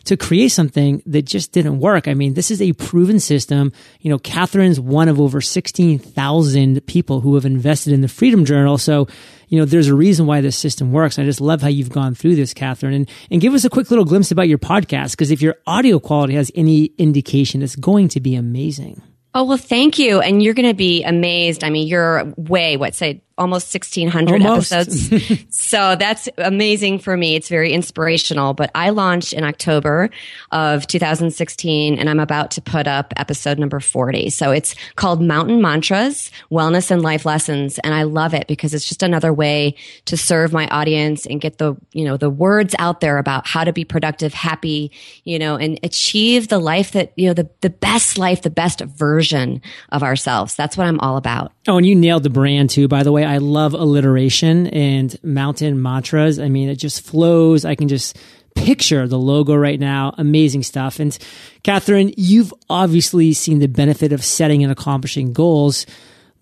to 0.05 0.17
create 0.17 0.49
something 0.49 1.01
that 1.05 1.23
just 1.23 1.51
didn't 1.51 1.79
work. 1.79 2.07
I 2.07 2.13
mean, 2.13 2.33
this 2.33 2.51
is 2.51 2.61
a 2.61 2.73
proven 2.73 3.19
system. 3.19 3.71
You 4.01 4.09
know, 4.09 4.19
Kathryn's 4.19 4.79
one 4.79 5.07
of 5.07 5.19
over 5.19 5.39
16,000 5.41 6.85
people 6.85 7.21
who 7.21 7.35
have 7.35 7.45
invested 7.45 7.93
in 7.93 8.01
the 8.01 8.07
Freedom 8.07 8.43
Journal. 8.45 8.77
So, 8.77 9.07
you 9.47 9.59
know, 9.59 9.65
there's 9.65 9.87
a 9.87 9.95
reason 9.95 10.25
why 10.25 10.41
this 10.41 10.57
system 10.57 10.91
works. 10.91 11.17
I 11.17 11.23
just 11.23 11.41
love 11.41 11.61
how 11.61 11.69
you've 11.69 11.91
gone 11.91 12.15
through 12.15 12.35
this, 12.35 12.53
Kathryn. 12.53 12.95
And, 12.95 13.09
and 13.31 13.41
give 13.41 13.53
us 13.53 13.65
a 13.65 13.69
quick 13.69 13.89
little 13.89 14.05
glimpse 14.05 14.31
about 14.31 14.49
your 14.49 14.57
podcast, 14.57 15.11
because 15.11 15.31
if 15.31 15.41
your 15.41 15.55
audio 15.65 15.99
quality 15.99 16.35
has 16.35 16.51
any 16.55 16.85
indication, 16.97 17.61
it's 17.61 17.75
going 17.75 18.09
to 18.09 18.19
be 18.19 18.35
amazing. 18.35 19.01
Oh, 19.35 19.45
well, 19.45 19.57
thank 19.57 19.97
you. 19.97 20.19
And 20.21 20.43
you're 20.43 20.53
going 20.53 20.69
to 20.69 20.75
be 20.75 21.03
amazed. 21.03 21.63
I 21.63 21.71
mean, 21.71 21.87
you're 21.87 22.33
way, 22.37 22.77
what, 22.77 22.93
say 22.93 23.23
almost 23.37 23.73
1600 23.73 24.43
almost. 24.43 24.71
episodes. 24.71 25.45
so 25.49 25.95
that's 25.95 26.29
amazing 26.37 26.99
for 26.99 27.17
me. 27.17 27.35
It's 27.35 27.49
very 27.49 27.73
inspirational, 27.73 28.53
but 28.53 28.69
I 28.75 28.89
launched 28.89 29.33
in 29.33 29.43
October 29.43 30.09
of 30.51 30.85
2016 30.87 31.97
and 31.97 32.09
I'm 32.09 32.19
about 32.19 32.51
to 32.51 32.61
put 32.61 32.87
up 32.87 33.13
episode 33.17 33.57
number 33.57 33.79
40. 33.79 34.29
So 34.29 34.51
it's 34.51 34.75
called 34.95 35.21
Mountain 35.21 35.61
Mantras, 35.61 36.29
Wellness 36.51 36.91
and 36.91 37.01
Life 37.01 37.25
Lessons. 37.25 37.79
And 37.79 37.93
I 37.93 38.03
love 38.03 38.33
it 38.33 38.47
because 38.47 38.73
it's 38.73 38.87
just 38.87 39.01
another 39.01 39.33
way 39.33 39.75
to 40.05 40.15
serve 40.15 40.53
my 40.53 40.67
audience 40.67 41.25
and 41.25 41.41
get 41.41 41.57
the, 41.57 41.75
you 41.91 42.05
know, 42.05 42.17
the 42.17 42.29
words 42.29 42.75
out 42.77 43.01
there 43.01 43.17
about 43.17 43.47
how 43.47 43.63
to 43.63 43.73
be 43.73 43.83
productive, 43.83 44.33
happy, 44.33 44.91
you 45.23 45.39
know, 45.39 45.55
and 45.55 45.79
achieve 45.81 46.49
the 46.49 46.59
life 46.59 46.91
that, 46.91 47.13
you 47.15 47.27
know, 47.27 47.33
the, 47.33 47.49
the 47.61 47.69
best 47.71 48.17
life, 48.19 48.43
the 48.43 48.49
best 48.51 48.81
version 48.81 49.61
of 49.89 50.03
ourselves. 50.03 50.55
That's 50.55 50.77
what 50.77 50.85
I'm 50.85 50.99
all 50.99 51.17
about. 51.17 51.51
Oh, 51.67 51.77
and 51.77 51.85
you 51.85 51.95
nailed 51.95 52.23
the 52.23 52.29
brand 52.29 52.69
too, 52.69 52.87
by 52.87 53.03
the 53.03 53.11
way. 53.11 53.22
I 53.23 53.37
love 53.37 53.73
alliteration 53.73 54.67
and 54.67 55.15
mountain 55.23 55.81
mantras. 55.81 56.39
I 56.39 56.49
mean, 56.49 56.69
it 56.69 56.75
just 56.75 57.01
flows. 57.01 57.65
I 57.65 57.75
can 57.75 57.87
just 57.87 58.17
picture 58.55 59.07
the 59.07 59.19
logo 59.19 59.55
right 59.55 59.79
now. 59.79 60.13
Amazing 60.17 60.63
stuff. 60.63 60.99
And 60.99 61.17
Kathryn, 61.63 62.13
you've 62.17 62.53
obviously 62.69 63.33
seen 63.33 63.59
the 63.59 63.67
benefit 63.67 64.13
of 64.13 64.23
setting 64.23 64.63
and 64.63 64.71
accomplishing 64.71 65.33
goals. 65.33 65.85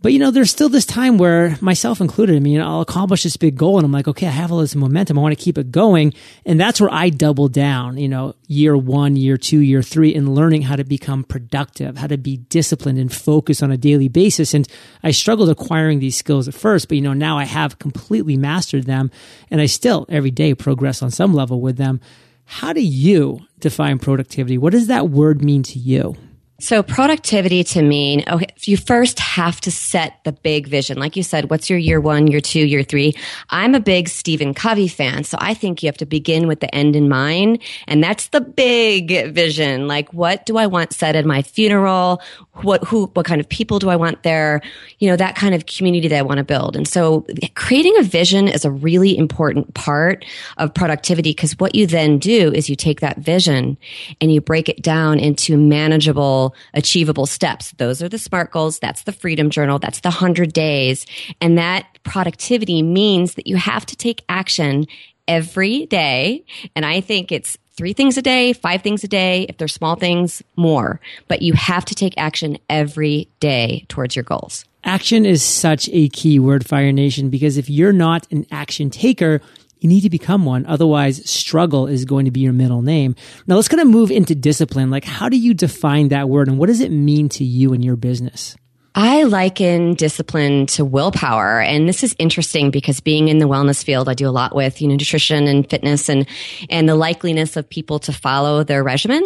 But 0.01 0.13
you 0.13 0.19
know, 0.19 0.31
there's 0.31 0.49
still 0.49 0.69
this 0.69 0.85
time 0.85 1.19
where 1.19 1.57
myself 1.61 2.01
included, 2.01 2.35
I 2.35 2.39
mean, 2.39 2.59
I'll 2.59 2.81
accomplish 2.81 3.21
this 3.21 3.37
big 3.37 3.55
goal 3.55 3.77
and 3.77 3.85
I'm 3.85 3.91
like, 3.91 4.07
okay, 4.07 4.25
I 4.25 4.31
have 4.31 4.51
all 4.51 4.57
this 4.57 4.75
momentum. 4.75 5.17
I 5.17 5.21
want 5.21 5.37
to 5.37 5.43
keep 5.43 5.59
it 5.59 5.71
going. 5.71 6.13
And 6.43 6.59
that's 6.59 6.81
where 6.81 6.91
I 6.91 7.09
double 7.09 7.47
down, 7.47 7.97
you 7.97 8.09
know, 8.09 8.33
year 8.47 8.75
one, 8.75 9.15
year 9.15 9.37
two, 9.37 9.59
year 9.59 9.83
three 9.83 10.13
in 10.13 10.33
learning 10.33 10.63
how 10.63 10.75
to 10.75 10.83
become 10.83 11.23
productive, 11.23 11.97
how 11.97 12.07
to 12.07 12.17
be 12.17 12.37
disciplined 12.37 12.97
and 12.97 13.13
focused 13.13 13.61
on 13.61 13.69
a 13.71 13.77
daily 13.77 14.07
basis. 14.07 14.55
And 14.55 14.67
I 15.03 15.11
struggled 15.11 15.49
acquiring 15.49 15.99
these 15.99 16.17
skills 16.17 16.47
at 16.47 16.55
first, 16.55 16.87
but 16.87 16.95
you 16.95 17.01
know, 17.01 17.13
now 17.13 17.37
I 17.37 17.43
have 17.43 17.77
completely 17.77 18.37
mastered 18.37 18.85
them 18.85 19.11
and 19.51 19.61
I 19.61 19.67
still 19.67 20.07
every 20.09 20.31
day 20.31 20.55
progress 20.55 21.03
on 21.03 21.11
some 21.11 21.35
level 21.35 21.61
with 21.61 21.77
them. 21.77 22.01
How 22.45 22.73
do 22.73 22.81
you 22.81 23.41
define 23.59 23.99
productivity? 23.99 24.57
What 24.57 24.73
does 24.73 24.87
that 24.87 25.09
word 25.09 25.43
mean 25.43 25.61
to 25.63 25.77
you? 25.77 26.15
So 26.61 26.83
productivity 26.83 27.63
to 27.63 27.81
mean, 27.81 28.23
okay, 28.27 28.45
you 28.61 28.77
first 28.77 29.17
have 29.17 29.59
to 29.61 29.71
set 29.71 30.23
the 30.25 30.31
big 30.31 30.67
vision. 30.67 30.99
Like 30.99 31.15
you 31.15 31.23
said, 31.23 31.49
what's 31.49 31.71
your 31.71 31.79
year 31.79 31.99
one, 31.99 32.27
year 32.27 32.39
two, 32.39 32.59
year 32.59 32.83
three? 32.83 33.15
I'm 33.49 33.73
a 33.73 33.79
big 33.79 34.07
Stephen 34.07 34.53
Covey 34.53 34.87
fan. 34.87 35.23
So 35.23 35.39
I 35.41 35.55
think 35.55 35.81
you 35.81 35.87
have 35.87 35.97
to 35.97 36.05
begin 36.05 36.47
with 36.47 36.59
the 36.59 36.73
end 36.73 36.95
in 36.95 37.09
mind. 37.09 37.63
And 37.87 38.03
that's 38.03 38.27
the 38.27 38.41
big 38.41 39.33
vision. 39.33 39.87
Like, 39.87 40.13
what 40.13 40.45
do 40.45 40.57
I 40.57 40.67
want 40.67 40.93
said 40.93 41.15
at 41.15 41.25
my 41.25 41.41
funeral? 41.41 42.21
What, 42.61 42.83
who, 42.83 43.07
what 43.07 43.25
kind 43.25 43.41
of 43.41 43.49
people 43.49 43.79
do 43.79 43.89
I 43.89 43.95
want 43.95 44.21
there? 44.21 44.61
You 44.99 45.09
know, 45.09 45.15
that 45.15 45.35
kind 45.35 45.55
of 45.55 45.65
community 45.65 46.07
that 46.09 46.19
I 46.19 46.21
want 46.21 46.37
to 46.37 46.43
build. 46.43 46.75
And 46.75 46.87
so 46.87 47.25
creating 47.55 47.97
a 47.97 48.03
vision 48.03 48.47
is 48.47 48.65
a 48.65 48.71
really 48.71 49.17
important 49.17 49.73
part 49.73 50.25
of 50.57 50.75
productivity 50.75 51.31
because 51.31 51.53
what 51.53 51.73
you 51.73 51.87
then 51.87 52.19
do 52.19 52.51
is 52.53 52.69
you 52.69 52.75
take 52.75 52.99
that 52.99 53.17
vision 53.17 53.77
and 54.19 54.31
you 54.31 54.41
break 54.41 54.69
it 54.69 54.83
down 54.83 55.19
into 55.19 55.57
manageable 55.57 56.50
achievable 56.73 57.25
steps. 57.25 57.71
Those 57.77 58.01
are 58.01 58.09
the 58.09 58.17
SMART 58.17 58.51
goals. 58.51 58.79
That's 58.79 59.03
the 59.03 59.11
Freedom 59.11 59.49
Journal. 59.49 59.79
That's 59.79 60.01
the 60.01 60.09
100 60.09 60.53
days. 60.53 61.05
And 61.39 61.57
that 61.57 61.85
productivity 62.03 62.81
means 62.81 63.35
that 63.35 63.47
you 63.47 63.55
have 63.57 63.85
to 63.87 63.95
take 63.95 64.23
action 64.29 64.87
every 65.27 65.85
day. 65.85 66.43
And 66.75 66.85
I 66.85 67.01
think 67.01 67.31
it's 67.31 67.57
three 67.73 67.93
things 67.93 68.17
a 68.17 68.21
day, 68.21 68.53
five 68.53 68.81
things 68.81 69.03
a 69.03 69.07
day. 69.07 69.45
If 69.49 69.57
they're 69.57 69.67
small 69.67 69.95
things, 69.95 70.43
more. 70.55 70.99
But 71.27 71.41
you 71.41 71.53
have 71.53 71.85
to 71.85 71.95
take 71.95 72.13
action 72.17 72.57
every 72.69 73.27
day 73.39 73.85
towards 73.87 74.15
your 74.15 74.23
goals. 74.23 74.65
Action 74.83 75.25
is 75.25 75.43
such 75.43 75.89
a 75.93 76.09
key 76.09 76.39
word, 76.39 76.65
Fire 76.65 76.91
Nation, 76.91 77.29
because 77.29 77.57
if 77.57 77.69
you're 77.69 77.93
not 77.93 78.27
an 78.31 78.47
action 78.51 78.89
taker, 78.89 79.41
you 79.81 79.89
need 79.89 80.01
to 80.01 80.09
become 80.09 80.45
one. 80.45 80.65
Otherwise, 80.67 81.27
struggle 81.29 81.87
is 81.87 82.05
going 82.05 82.25
to 82.25 82.31
be 82.31 82.39
your 82.39 82.53
middle 82.53 82.83
name. 82.83 83.15
Now 83.47 83.55
let's 83.55 83.67
kind 83.67 83.81
of 83.81 83.87
move 83.87 84.11
into 84.11 84.35
discipline. 84.35 84.91
Like, 84.91 85.03
how 85.03 85.27
do 85.27 85.37
you 85.37 85.53
define 85.53 86.09
that 86.09 86.29
word 86.29 86.47
and 86.47 86.57
what 86.57 86.67
does 86.67 86.81
it 86.81 86.91
mean 86.91 87.29
to 87.29 87.43
you 87.43 87.73
and 87.73 87.83
your 87.83 87.95
business? 87.95 88.55
I 88.93 89.23
liken 89.23 89.93
discipline 89.93 90.65
to 90.67 90.83
willpower. 90.83 91.61
And 91.61 91.87
this 91.87 92.03
is 92.03 92.15
interesting 92.19 92.71
because 92.71 92.99
being 92.99 93.29
in 93.29 93.39
the 93.39 93.47
wellness 93.47 93.83
field, 93.83 94.09
I 94.09 94.13
do 94.13 94.27
a 94.27 94.31
lot 94.31 94.53
with, 94.53 94.81
you 94.81 94.87
know, 94.87 94.95
nutrition 94.95 95.47
and 95.47 95.69
fitness 95.69 96.09
and, 96.09 96.27
and 96.69 96.89
the 96.89 96.95
likeliness 96.95 97.55
of 97.55 97.69
people 97.69 97.99
to 97.99 98.11
follow 98.13 98.63
their 98.63 98.83
regimen. 98.83 99.23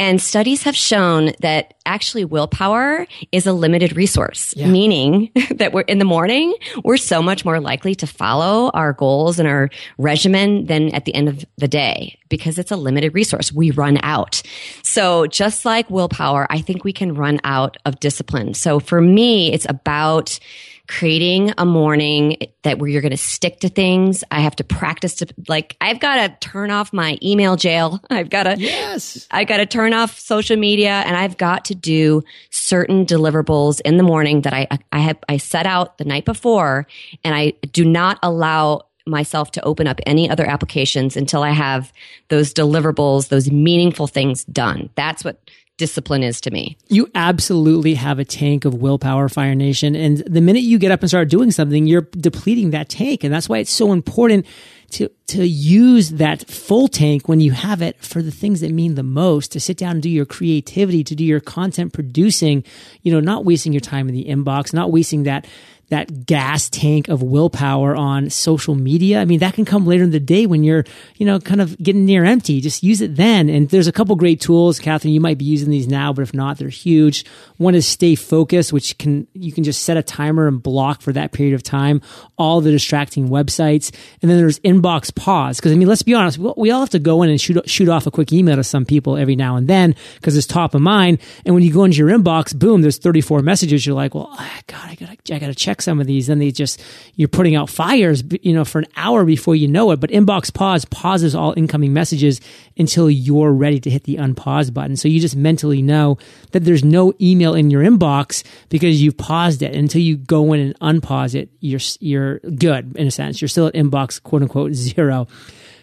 And 0.00 0.20
studies 0.20 0.64
have 0.64 0.74
shown 0.74 1.32
that 1.40 1.74
actually 1.86 2.24
willpower 2.24 3.06
is 3.30 3.46
a 3.46 3.52
limited 3.52 3.96
resource, 3.96 4.54
yeah. 4.56 4.66
meaning 4.66 5.30
that 5.54 5.72
we're 5.72 5.82
in 5.82 5.98
the 5.98 6.04
morning, 6.04 6.54
we're 6.82 6.96
so 6.96 7.22
much 7.22 7.44
more 7.44 7.60
likely 7.60 7.94
to 7.96 8.06
follow 8.06 8.70
our 8.70 8.92
goals 8.92 9.38
and 9.38 9.46
our 9.46 9.70
regimen 9.98 10.66
than 10.66 10.92
at 10.94 11.04
the 11.04 11.14
end 11.14 11.28
of 11.28 11.44
the 11.56 11.68
day 11.68 12.18
because 12.34 12.58
it's 12.58 12.72
a 12.72 12.76
limited 12.76 13.14
resource. 13.14 13.52
We 13.52 13.70
run 13.70 14.00
out. 14.02 14.42
So 14.82 15.28
just 15.28 15.64
like 15.64 15.88
willpower, 15.88 16.48
I 16.50 16.60
think 16.60 16.82
we 16.82 16.92
can 16.92 17.14
run 17.14 17.38
out 17.44 17.76
of 17.84 18.00
discipline. 18.00 18.54
So 18.54 18.80
for 18.80 19.00
me, 19.00 19.52
it's 19.52 19.66
about 19.68 20.40
creating 20.88 21.54
a 21.56 21.64
morning 21.64 22.36
that 22.62 22.80
where 22.80 22.90
you're 22.90 23.00
going 23.00 23.12
to 23.12 23.16
stick 23.16 23.60
to 23.60 23.68
things. 23.68 24.24
I 24.32 24.40
have 24.40 24.56
to 24.56 24.64
practice 24.64 25.14
to 25.16 25.28
like, 25.48 25.76
I've 25.80 26.00
got 26.00 26.16
to 26.16 26.48
turn 26.48 26.72
off 26.72 26.92
my 26.92 27.18
email 27.22 27.54
jail. 27.54 28.00
I've 28.10 28.30
got 28.30 28.42
to, 28.42 28.56
yes, 28.58 29.28
I 29.30 29.44
got 29.44 29.58
to 29.58 29.66
turn 29.66 29.94
off 29.94 30.18
social 30.18 30.56
media 30.56 30.90
and 31.06 31.16
I've 31.16 31.38
got 31.38 31.64
to 31.66 31.74
do 31.76 32.22
certain 32.50 33.06
deliverables 33.06 33.80
in 33.82 33.96
the 33.96 34.02
morning 34.02 34.42
that 34.42 34.52
I, 34.52 34.66
I 34.90 34.98
have, 34.98 35.18
I 35.28 35.36
set 35.36 35.66
out 35.66 35.98
the 35.98 36.04
night 36.04 36.24
before 36.24 36.88
and 37.22 37.32
I 37.32 37.52
do 37.70 37.84
not 37.84 38.18
allow 38.22 38.82
myself 39.06 39.50
to 39.52 39.64
open 39.64 39.86
up 39.86 40.00
any 40.06 40.28
other 40.28 40.46
applications 40.46 41.16
until 41.16 41.42
I 41.42 41.50
have 41.50 41.92
those 42.28 42.54
deliverables, 42.54 43.28
those 43.28 43.50
meaningful 43.50 44.06
things 44.06 44.44
done. 44.44 44.90
That's 44.94 45.24
what 45.24 45.38
discipline 45.76 46.22
is 46.22 46.40
to 46.40 46.50
me. 46.50 46.76
You 46.88 47.10
absolutely 47.14 47.94
have 47.94 48.18
a 48.18 48.24
tank 48.24 48.64
of 48.64 48.74
willpower, 48.74 49.28
Fire 49.28 49.54
Nation. 49.54 49.96
And 49.96 50.18
the 50.18 50.40
minute 50.40 50.62
you 50.62 50.78
get 50.78 50.92
up 50.92 51.00
and 51.00 51.10
start 51.10 51.28
doing 51.28 51.50
something, 51.50 51.86
you're 51.86 52.08
depleting 52.12 52.70
that 52.70 52.88
tank. 52.88 53.24
And 53.24 53.34
that's 53.34 53.48
why 53.48 53.58
it's 53.58 53.72
so 53.72 53.92
important 53.92 54.46
to, 54.90 55.10
to 55.26 55.44
use 55.44 56.10
that 56.10 56.48
full 56.48 56.86
tank 56.86 57.28
when 57.28 57.40
you 57.40 57.50
have 57.50 57.82
it 57.82 58.00
for 58.00 58.22
the 58.22 58.30
things 58.30 58.60
that 58.60 58.70
mean 58.70 58.94
the 58.94 59.02
most, 59.02 59.50
to 59.52 59.60
sit 59.60 59.76
down 59.76 59.92
and 59.92 60.02
do 60.02 60.08
your 60.08 60.26
creativity, 60.26 61.02
to 61.02 61.16
do 61.16 61.24
your 61.24 61.40
content 61.40 61.92
producing, 61.92 62.62
you 63.02 63.12
know, 63.12 63.18
not 63.18 63.44
wasting 63.44 63.72
your 63.72 63.80
time 63.80 64.08
in 64.08 64.14
the 64.14 64.26
inbox, 64.26 64.72
not 64.72 64.92
wasting 64.92 65.24
that 65.24 65.46
that 65.88 66.26
gas 66.26 66.68
tank 66.68 67.08
of 67.08 67.22
willpower 67.22 67.94
on 67.94 68.30
social 68.30 68.74
media. 68.74 69.20
I 69.20 69.24
mean, 69.24 69.40
that 69.40 69.54
can 69.54 69.64
come 69.64 69.86
later 69.86 70.04
in 70.04 70.10
the 70.10 70.20
day 70.20 70.46
when 70.46 70.64
you're, 70.64 70.84
you 71.16 71.26
know, 71.26 71.38
kind 71.38 71.60
of 71.60 71.76
getting 71.78 72.04
near 72.04 72.24
empty. 72.24 72.60
Just 72.60 72.82
use 72.82 73.00
it 73.00 73.16
then. 73.16 73.48
And 73.48 73.68
there's 73.68 73.86
a 73.86 73.92
couple 73.92 74.16
great 74.16 74.40
tools. 74.40 74.80
Kathryn, 74.80 75.12
you 75.12 75.20
might 75.20 75.38
be 75.38 75.44
using 75.44 75.70
these 75.70 75.86
now, 75.86 76.12
but 76.12 76.22
if 76.22 76.34
not, 76.34 76.58
they're 76.58 76.68
huge. 76.68 77.24
One 77.56 77.74
is 77.74 77.86
stay 77.86 78.14
focused, 78.14 78.72
which 78.72 78.96
can, 78.98 79.26
you 79.34 79.52
can 79.52 79.64
just 79.64 79.82
set 79.82 79.96
a 79.96 80.02
timer 80.02 80.48
and 80.48 80.62
block 80.62 81.02
for 81.02 81.12
that 81.12 81.32
period 81.32 81.54
of 81.54 81.62
time 81.62 82.00
all 82.38 82.60
the 82.60 82.70
distracting 82.70 83.28
websites. 83.28 83.94
And 84.22 84.30
then 84.30 84.38
there's 84.38 84.58
inbox 84.60 85.14
pause. 85.14 85.60
Cause 85.60 85.72
I 85.72 85.76
mean, 85.76 85.88
let's 85.88 86.02
be 86.02 86.14
honest, 86.14 86.38
we 86.38 86.70
all 86.70 86.80
have 86.80 86.90
to 86.90 86.98
go 86.98 87.22
in 87.22 87.30
and 87.30 87.40
shoot, 87.40 87.68
shoot 87.68 87.88
off 87.88 88.06
a 88.06 88.10
quick 88.10 88.32
email 88.32 88.56
to 88.56 88.64
some 88.64 88.84
people 88.84 89.16
every 89.16 89.36
now 89.36 89.56
and 89.56 89.68
then 89.68 89.94
because 90.16 90.36
it's 90.36 90.46
top 90.46 90.74
of 90.74 90.80
mind. 90.80 91.18
And 91.44 91.54
when 91.54 91.62
you 91.62 91.72
go 91.72 91.84
into 91.84 91.98
your 91.98 92.08
inbox, 92.08 92.56
boom, 92.58 92.82
there's 92.82 92.98
34 92.98 93.42
messages. 93.42 93.86
You're 93.86 93.94
like, 93.94 94.14
well, 94.14 94.28
God, 94.66 94.88
I 94.88 94.94
gotta, 94.94 95.16
I 95.34 95.38
gotta 95.38 95.54
check 95.54 95.73
check 95.74 95.82
some 95.82 96.00
of 96.00 96.06
these, 96.06 96.28
then 96.28 96.38
they 96.38 96.50
just 96.50 96.82
you're 97.16 97.28
putting 97.28 97.56
out 97.56 97.68
fires, 97.68 98.22
you 98.42 98.52
know, 98.52 98.64
for 98.64 98.78
an 98.78 98.86
hour 98.96 99.24
before 99.24 99.56
you 99.56 99.66
know 99.66 99.90
it. 99.90 100.00
But 100.00 100.10
inbox 100.10 100.52
pause 100.52 100.84
pauses 100.84 101.34
all 101.34 101.54
incoming 101.56 101.92
messages 101.92 102.40
until 102.78 103.10
you're 103.10 103.52
ready 103.52 103.80
to 103.80 103.90
hit 103.90 104.04
the 104.04 104.16
unpause 104.16 104.72
button. 104.72 104.96
So 104.96 105.08
you 105.08 105.20
just 105.20 105.36
mentally 105.36 105.82
know 105.82 106.18
that 106.52 106.60
there's 106.60 106.84
no 106.84 107.12
email 107.20 107.54
in 107.54 107.70
your 107.70 107.82
inbox 107.82 108.44
because 108.68 109.02
you've 109.02 109.16
paused 109.16 109.62
it. 109.62 109.74
Until 109.74 110.00
you 110.00 110.16
go 110.16 110.52
in 110.52 110.60
and 110.60 110.78
unpause 110.80 111.34
it, 111.34 111.50
you're 111.60 111.80
you're 112.00 112.38
good 112.38 112.96
in 112.96 113.06
a 113.06 113.10
sense. 113.10 113.40
You're 113.40 113.48
still 113.48 113.66
at 113.66 113.74
inbox 113.74 114.22
quote 114.22 114.42
unquote 114.42 114.74
zero. 114.74 115.26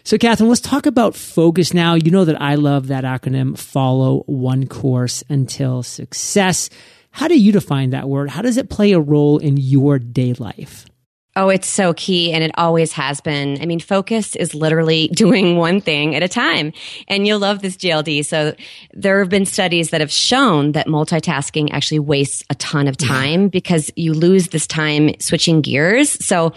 So, 0.04 0.18
Kathryn, 0.18 0.48
let's 0.48 0.60
talk 0.60 0.86
about 0.86 1.14
focus 1.14 1.72
now. 1.72 1.94
You 1.94 2.10
know 2.10 2.24
that 2.24 2.40
I 2.42 2.56
love 2.56 2.88
that 2.88 3.04
acronym 3.04 3.56
follow 3.56 4.24
one 4.26 4.66
course 4.66 5.22
until 5.28 5.84
success. 5.84 6.70
How 7.12 7.28
do 7.28 7.38
you 7.38 7.52
define 7.52 7.90
that 7.90 8.08
word? 8.08 8.30
How 8.30 8.42
does 8.42 8.56
it 8.56 8.70
play 8.70 8.92
a 8.92 9.00
role 9.00 9.38
in 9.38 9.56
your 9.56 9.98
day 9.98 10.32
life? 10.34 10.86
Oh, 11.34 11.48
it's 11.48 11.68
so 11.68 11.94
key 11.94 12.30
and 12.32 12.44
it 12.44 12.50
always 12.58 12.92
has 12.92 13.22
been. 13.22 13.58
I 13.62 13.64
mean, 13.64 13.80
focus 13.80 14.36
is 14.36 14.54
literally 14.54 15.08
doing 15.14 15.56
one 15.56 15.80
thing 15.80 16.14
at 16.14 16.22
a 16.22 16.28
time. 16.28 16.72
And 17.08 17.26
you'll 17.26 17.38
love 17.38 17.62
this 17.62 17.76
JLD. 17.76 18.24
So 18.24 18.54
there 18.92 19.18
have 19.20 19.30
been 19.30 19.46
studies 19.46 19.90
that 19.90 20.02
have 20.02 20.12
shown 20.12 20.72
that 20.72 20.88
multitasking 20.88 21.70
actually 21.72 22.00
wastes 22.00 22.44
a 22.50 22.54
ton 22.56 22.86
of 22.86 22.98
time 22.98 23.42
yeah. 23.42 23.48
because 23.48 23.90
you 23.96 24.12
lose 24.12 24.48
this 24.48 24.66
time 24.66 25.18
switching 25.20 25.62
gears. 25.62 26.10
So 26.24 26.52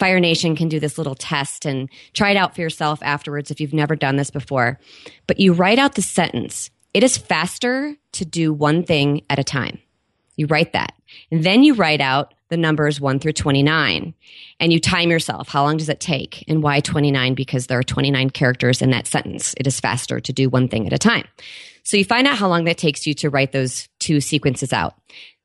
Fire 0.00 0.18
Nation 0.18 0.56
can 0.56 0.68
do 0.68 0.80
this 0.80 0.98
little 0.98 1.14
test 1.14 1.64
and 1.64 1.88
try 2.12 2.30
it 2.30 2.36
out 2.36 2.54
for 2.54 2.62
yourself 2.62 3.00
afterwards 3.02 3.52
if 3.52 3.60
you've 3.60 3.74
never 3.74 3.94
done 3.94 4.16
this 4.16 4.30
before. 4.30 4.80
But 5.28 5.38
you 5.38 5.52
write 5.52 5.78
out 5.78 5.94
the 5.94 6.02
sentence. 6.02 6.70
It 6.94 7.04
is 7.04 7.16
faster 7.16 7.94
to 8.12 8.24
do 8.24 8.52
one 8.52 8.82
thing 8.82 9.22
at 9.30 9.38
a 9.38 9.44
time. 9.44 9.78
You 10.36 10.46
write 10.46 10.72
that. 10.72 10.94
And 11.30 11.42
then 11.42 11.62
you 11.62 11.74
write 11.74 12.00
out 12.00 12.34
the 12.48 12.56
numbers 12.56 13.00
1 13.00 13.18
through 13.18 13.32
29 13.32 14.14
and 14.60 14.72
you 14.72 14.80
time 14.80 15.10
yourself. 15.10 15.48
How 15.48 15.64
long 15.64 15.76
does 15.76 15.88
it 15.88 16.00
take? 16.00 16.44
And 16.46 16.62
why 16.62 16.80
29? 16.80 17.34
Because 17.34 17.66
there 17.66 17.78
are 17.78 17.82
29 17.82 18.30
characters 18.30 18.82
in 18.82 18.90
that 18.90 19.06
sentence. 19.06 19.54
It 19.56 19.66
is 19.66 19.80
faster 19.80 20.20
to 20.20 20.32
do 20.32 20.48
one 20.48 20.68
thing 20.68 20.86
at 20.86 20.92
a 20.92 20.98
time. 20.98 21.26
So 21.82 21.96
you 21.96 22.04
find 22.04 22.26
out 22.26 22.36
how 22.36 22.48
long 22.48 22.64
that 22.64 22.78
takes 22.78 23.06
you 23.06 23.14
to 23.14 23.30
write 23.30 23.52
those 23.52 23.88
two 23.98 24.20
sequences 24.20 24.72
out. 24.72 24.94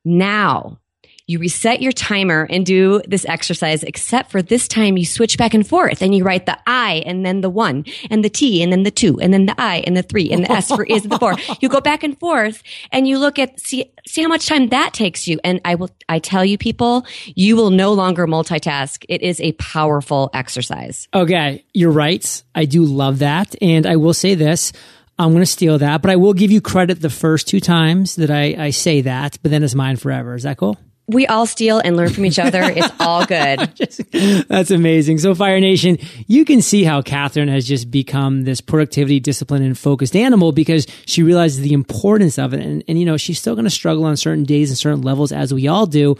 Now 0.03 0.79
you 1.27 1.39
reset 1.39 1.81
your 1.81 1.91
timer 1.91 2.47
and 2.49 2.65
do 2.65 3.01
this 3.07 3.25
exercise, 3.25 3.83
except 3.83 4.31
for 4.31 4.41
this 4.41 4.67
time 4.67 4.97
you 4.97 5.05
switch 5.05 5.37
back 5.37 5.53
and 5.53 5.67
forth 5.67 6.01
and 6.01 6.13
you 6.13 6.23
write 6.23 6.45
the 6.45 6.57
I 6.67 7.03
and 7.05 7.25
then 7.25 7.41
the 7.41 7.49
one 7.49 7.85
and 8.09 8.23
the 8.23 8.29
T 8.29 8.61
and 8.61 8.71
then 8.71 8.83
the 8.83 8.91
two 8.91 9.19
and 9.19 9.33
then 9.33 9.45
the 9.45 9.55
I 9.57 9.77
and 9.87 9.95
the 9.95 10.03
three 10.03 10.29
and 10.29 10.43
the 10.43 10.51
S 10.51 10.67
for 10.67 10.83
is 10.83 11.03
the 11.03 11.17
four. 11.17 11.35
You 11.59 11.69
go 11.69 11.81
back 11.81 12.03
and 12.03 12.19
forth 12.19 12.63
and 12.91 13.07
you 13.07 13.19
look 13.19 13.37
at, 13.37 13.59
see, 13.59 13.91
see 14.07 14.23
how 14.23 14.27
much 14.27 14.47
time 14.47 14.69
that 14.69 14.93
takes 14.93 15.27
you. 15.27 15.39
And 15.43 15.61
I 15.63 15.75
will, 15.75 15.91
I 16.09 16.19
tell 16.19 16.43
you 16.43 16.57
people, 16.57 17.05
you 17.35 17.55
will 17.55 17.69
no 17.69 17.93
longer 17.93 18.25
multitask. 18.25 19.05
It 19.07 19.21
is 19.21 19.39
a 19.41 19.51
powerful 19.53 20.29
exercise. 20.33 21.07
Okay. 21.13 21.63
You're 21.73 21.91
right. 21.91 22.43
I 22.55 22.65
do 22.65 22.83
love 22.83 23.19
that. 23.19 23.55
And 23.61 23.85
I 23.85 23.97
will 23.97 24.13
say 24.13 24.33
this. 24.35 24.71
I'm 25.19 25.31
going 25.31 25.43
to 25.43 25.45
steal 25.45 25.77
that, 25.77 26.01
but 26.01 26.09
I 26.09 26.15
will 26.15 26.33
give 26.33 26.49
you 26.51 26.61
credit 26.61 26.99
the 26.99 27.09
first 27.09 27.47
two 27.47 27.59
times 27.59 28.15
that 28.15 28.31
I, 28.31 28.55
I 28.57 28.69
say 28.71 29.01
that, 29.01 29.37
but 29.43 29.51
then 29.51 29.61
it's 29.61 29.75
mine 29.75 29.97
forever. 29.97 30.33
Is 30.33 30.43
that 30.43 30.57
cool? 30.57 30.79
We 31.12 31.27
all 31.27 31.46
steal 31.46 31.80
and 31.80 31.98
learn 31.98 32.10
from 32.10 32.25
each 32.25 32.39
other. 32.48 32.62
It's 32.63 32.91
all 33.00 33.25
good. 33.25 33.60
That's 34.48 34.72
amazing. 34.72 35.20
So 35.20 35.36
Fire 35.36 35.60
Nation, 35.60 35.98
you 36.27 36.46
can 36.46 36.62
see 36.62 36.84
how 36.84 37.01
Kathryn 37.01 37.50
has 37.50 37.68
just 37.68 37.91
become 37.91 38.44
this 38.44 38.62
productivity, 38.62 39.20
discipline, 39.20 39.62
and 39.62 39.77
focused 39.77 40.15
animal 40.15 40.51
because 40.51 40.88
she 41.06 41.24
realizes 41.24 41.60
the 41.62 41.74
importance 41.74 42.39
of 42.39 42.53
it. 42.53 42.62
And, 42.62 42.84
and 42.88 43.00
you 43.00 43.06
know, 43.06 43.18
she's 43.18 43.39
still 43.39 43.56
going 43.56 43.65
to 43.65 43.70
struggle 43.72 44.06
on 44.06 44.15
certain 44.18 44.44
days 44.44 44.70
and 44.70 44.77
certain 44.77 45.01
levels 45.01 45.32
as 45.32 45.53
we 45.53 45.68
all 45.68 45.86
do. 45.86 46.18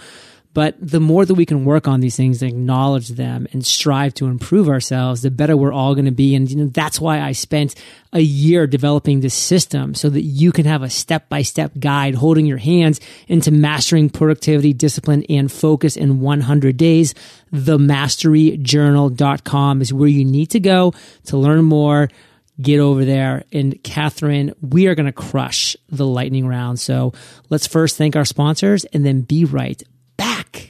But 0.54 0.76
the 0.82 1.00
more 1.00 1.26
that 1.26 1.36
we 1.36 1.46
can 1.46 1.64
work 1.64 1.88
on 1.88 2.02
these 2.02 2.18
things 2.18 2.42
and 2.42 2.52
acknowledge 2.52 3.08
them 3.10 3.48
and 3.54 3.66
strive 3.66 4.14
to 4.16 4.28
improve 4.28 4.68
ourselves, 4.68 5.22
the 5.22 5.32
better 5.32 5.56
we're 5.56 5.72
all 5.72 5.96
going 5.96 6.04
to 6.06 6.12
be. 6.12 6.36
And 6.36 6.52
you 6.52 6.58
know, 6.58 6.68
that's 6.68 7.00
why 7.00 7.22
I 7.22 7.32
spent 7.32 7.74
a 8.12 8.20
year 8.20 8.68
developing 8.68 9.22
this 9.22 9.34
system 9.34 9.96
so 9.96 10.10
that 10.10 10.24
you 10.24 10.52
can 10.52 10.66
have 10.66 10.84
a 10.84 10.90
step 10.90 11.30
by 11.30 11.44
step 11.44 11.72
guide 11.80 12.16
holding 12.16 12.46
your 12.46 12.58
hands 12.58 13.00
into 13.30 13.52
mastering 13.52 14.10
productivity, 14.10 14.74
discipline, 14.74 15.24
and 15.30 15.50
focus 15.50 15.96
in 15.96 16.20
100 16.20 16.76
days. 16.76 17.16
TheMasteryJournal.com 17.54 19.82
is 19.82 19.94
where 19.94 20.10
you 20.10 20.26
need 20.26 20.48
to 20.48 20.60
go 20.60 20.94
to 21.26 21.38
learn 21.38 21.64
more 21.64 22.10
get 22.62 22.80
over 22.80 23.06
there. 23.06 23.44
And 23.52 23.74
Kathryn, 23.84 24.54
we 24.62 24.86
are 24.88 24.94
going 24.94 25.08
to 25.08 25.12
crush 25.12 25.76
the 25.90 26.06
lightning 26.06 26.46
round. 26.46 26.80
So 26.80 27.14
let's 27.50 27.66
first 27.66 27.98
thank 27.98 28.16
our 28.16 28.26
sponsors 28.26 28.86
and 28.86 29.04
then 29.04 29.22
be 29.22 29.46
right 29.46 29.82
back. 30.22 30.70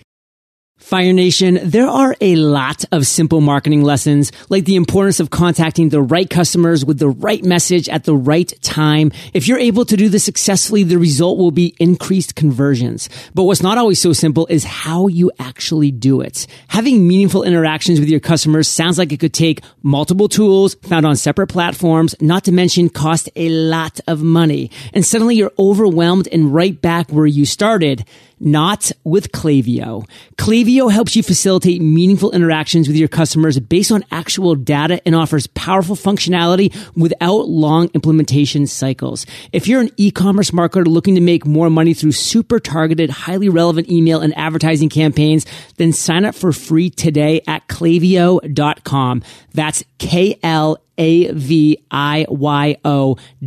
Fire 0.77 1.12
Nation, 1.13 1.60
there 1.63 1.88
are 1.88 2.15
a 2.22 2.36
lot 2.36 2.86
of 2.91 3.05
simple 3.05 3.39
marketing 3.39 3.84
lessons, 3.84 4.31
like 4.50 4.65
the 4.65 4.75
importance 4.75 5.20
of 5.20 5.29
contacting 5.29 5.89
the 5.89 6.01
right 6.01 6.29
customers 6.29 6.84
with 6.86 7.00
the 7.00 7.10
right 7.10 7.43
message 7.43 7.88
at 7.89 8.05
the 8.05 8.15
right 8.15 8.51
time. 8.62 9.12
If 9.34 9.48
you're 9.48 9.60
able 9.60 9.86
to 9.86 9.98
do 9.98 10.10
this 10.10 10.24
successfully, 10.24 10.84
the 10.84 10.98
result 10.98 11.38
will 11.38 11.51
be 11.51 11.75
increased 11.79 12.36
conversions. 12.36 13.10
But 13.34 13.43
what's 13.43 13.62
not 13.62 13.77
always 13.77 14.00
so 14.00 14.12
simple 14.13 14.48
is 14.48 14.63
how 14.63 15.08
you 15.08 15.31
actually 15.38 15.91
do 15.91 16.22
it. 16.22 16.48
Having 16.70 17.08
meaningful 17.08 17.43
interactions 17.43 18.00
with 18.00 18.10
your 18.10 18.20
customers 18.22 18.67
sounds 18.67 18.98
like 18.98 19.12
it 19.12 19.20
could 19.20 19.34
take 19.34 19.62
multiple 19.84 20.29
tools 20.29 20.75
found 20.75 21.05
on 21.05 21.15
separate 21.15 21.48
platforms, 21.48 22.15
not 22.22 22.46
to 22.46 22.51
mention 22.51 22.89
cost 22.89 23.29
a 23.36 23.50
lot 23.50 24.00
of 24.08 24.24
money. 24.24 24.72
And 24.93 25.05
suddenly 25.05 25.36
you're 25.36 25.53
overwhelmed 25.60 26.27
and 26.31 26.53
right 26.53 26.81
back 26.81 27.12
where 27.12 27.27
you 27.27 27.46
started 27.46 28.05
not 28.41 28.91
with 29.03 29.31
Klaviyo. 29.31 30.07
Klaviyo 30.36 30.91
helps 30.91 31.15
you 31.15 31.24
facilitate 31.24 31.81
meaningful 31.81 32.31
interactions 32.31 32.88
with 32.88 32.98
your 32.98 33.07
customers 33.07 33.60
based 33.60 33.91
on 33.91 34.03
actual 34.12 34.55
data 34.55 35.01
and 35.05 35.15
offers 35.15 35.48
powerful 35.48 35.95
functionality 35.95 36.75
without 36.95 37.48
long 37.48 37.89
implementation 37.93 38.67
cycles. 38.67 39.25
If 39.51 39.67
you're 39.67 39.81
an 39.81 39.91
e-commerce 39.98 40.51
marketer 40.51 40.86
looking 40.88 41.15
to 41.15 41.21
make 41.21 41.45
more 41.45 41.69
money 41.69 41.93
through 41.93 42.13
super 42.13 42.60
targeted, 42.60 43.10
highly 43.10 43.50
relevant 43.50 43.89
email 43.89 44.21
and 44.21 44.38
advertising 44.38 44.89
campaigns, 44.89 45.45
then 45.77 45.93
sign 45.93 46.25
up 46.25 46.36
for 46.36 46.51
free 46.51 46.89
today 46.89 47.41
at 47.48 47.67
klaviyo.com. 47.67 49.24
That's 49.53 49.83
K-L-A-V-I-Y-O 50.00 50.77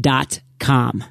dot 0.00 0.40
com. 0.58 1.04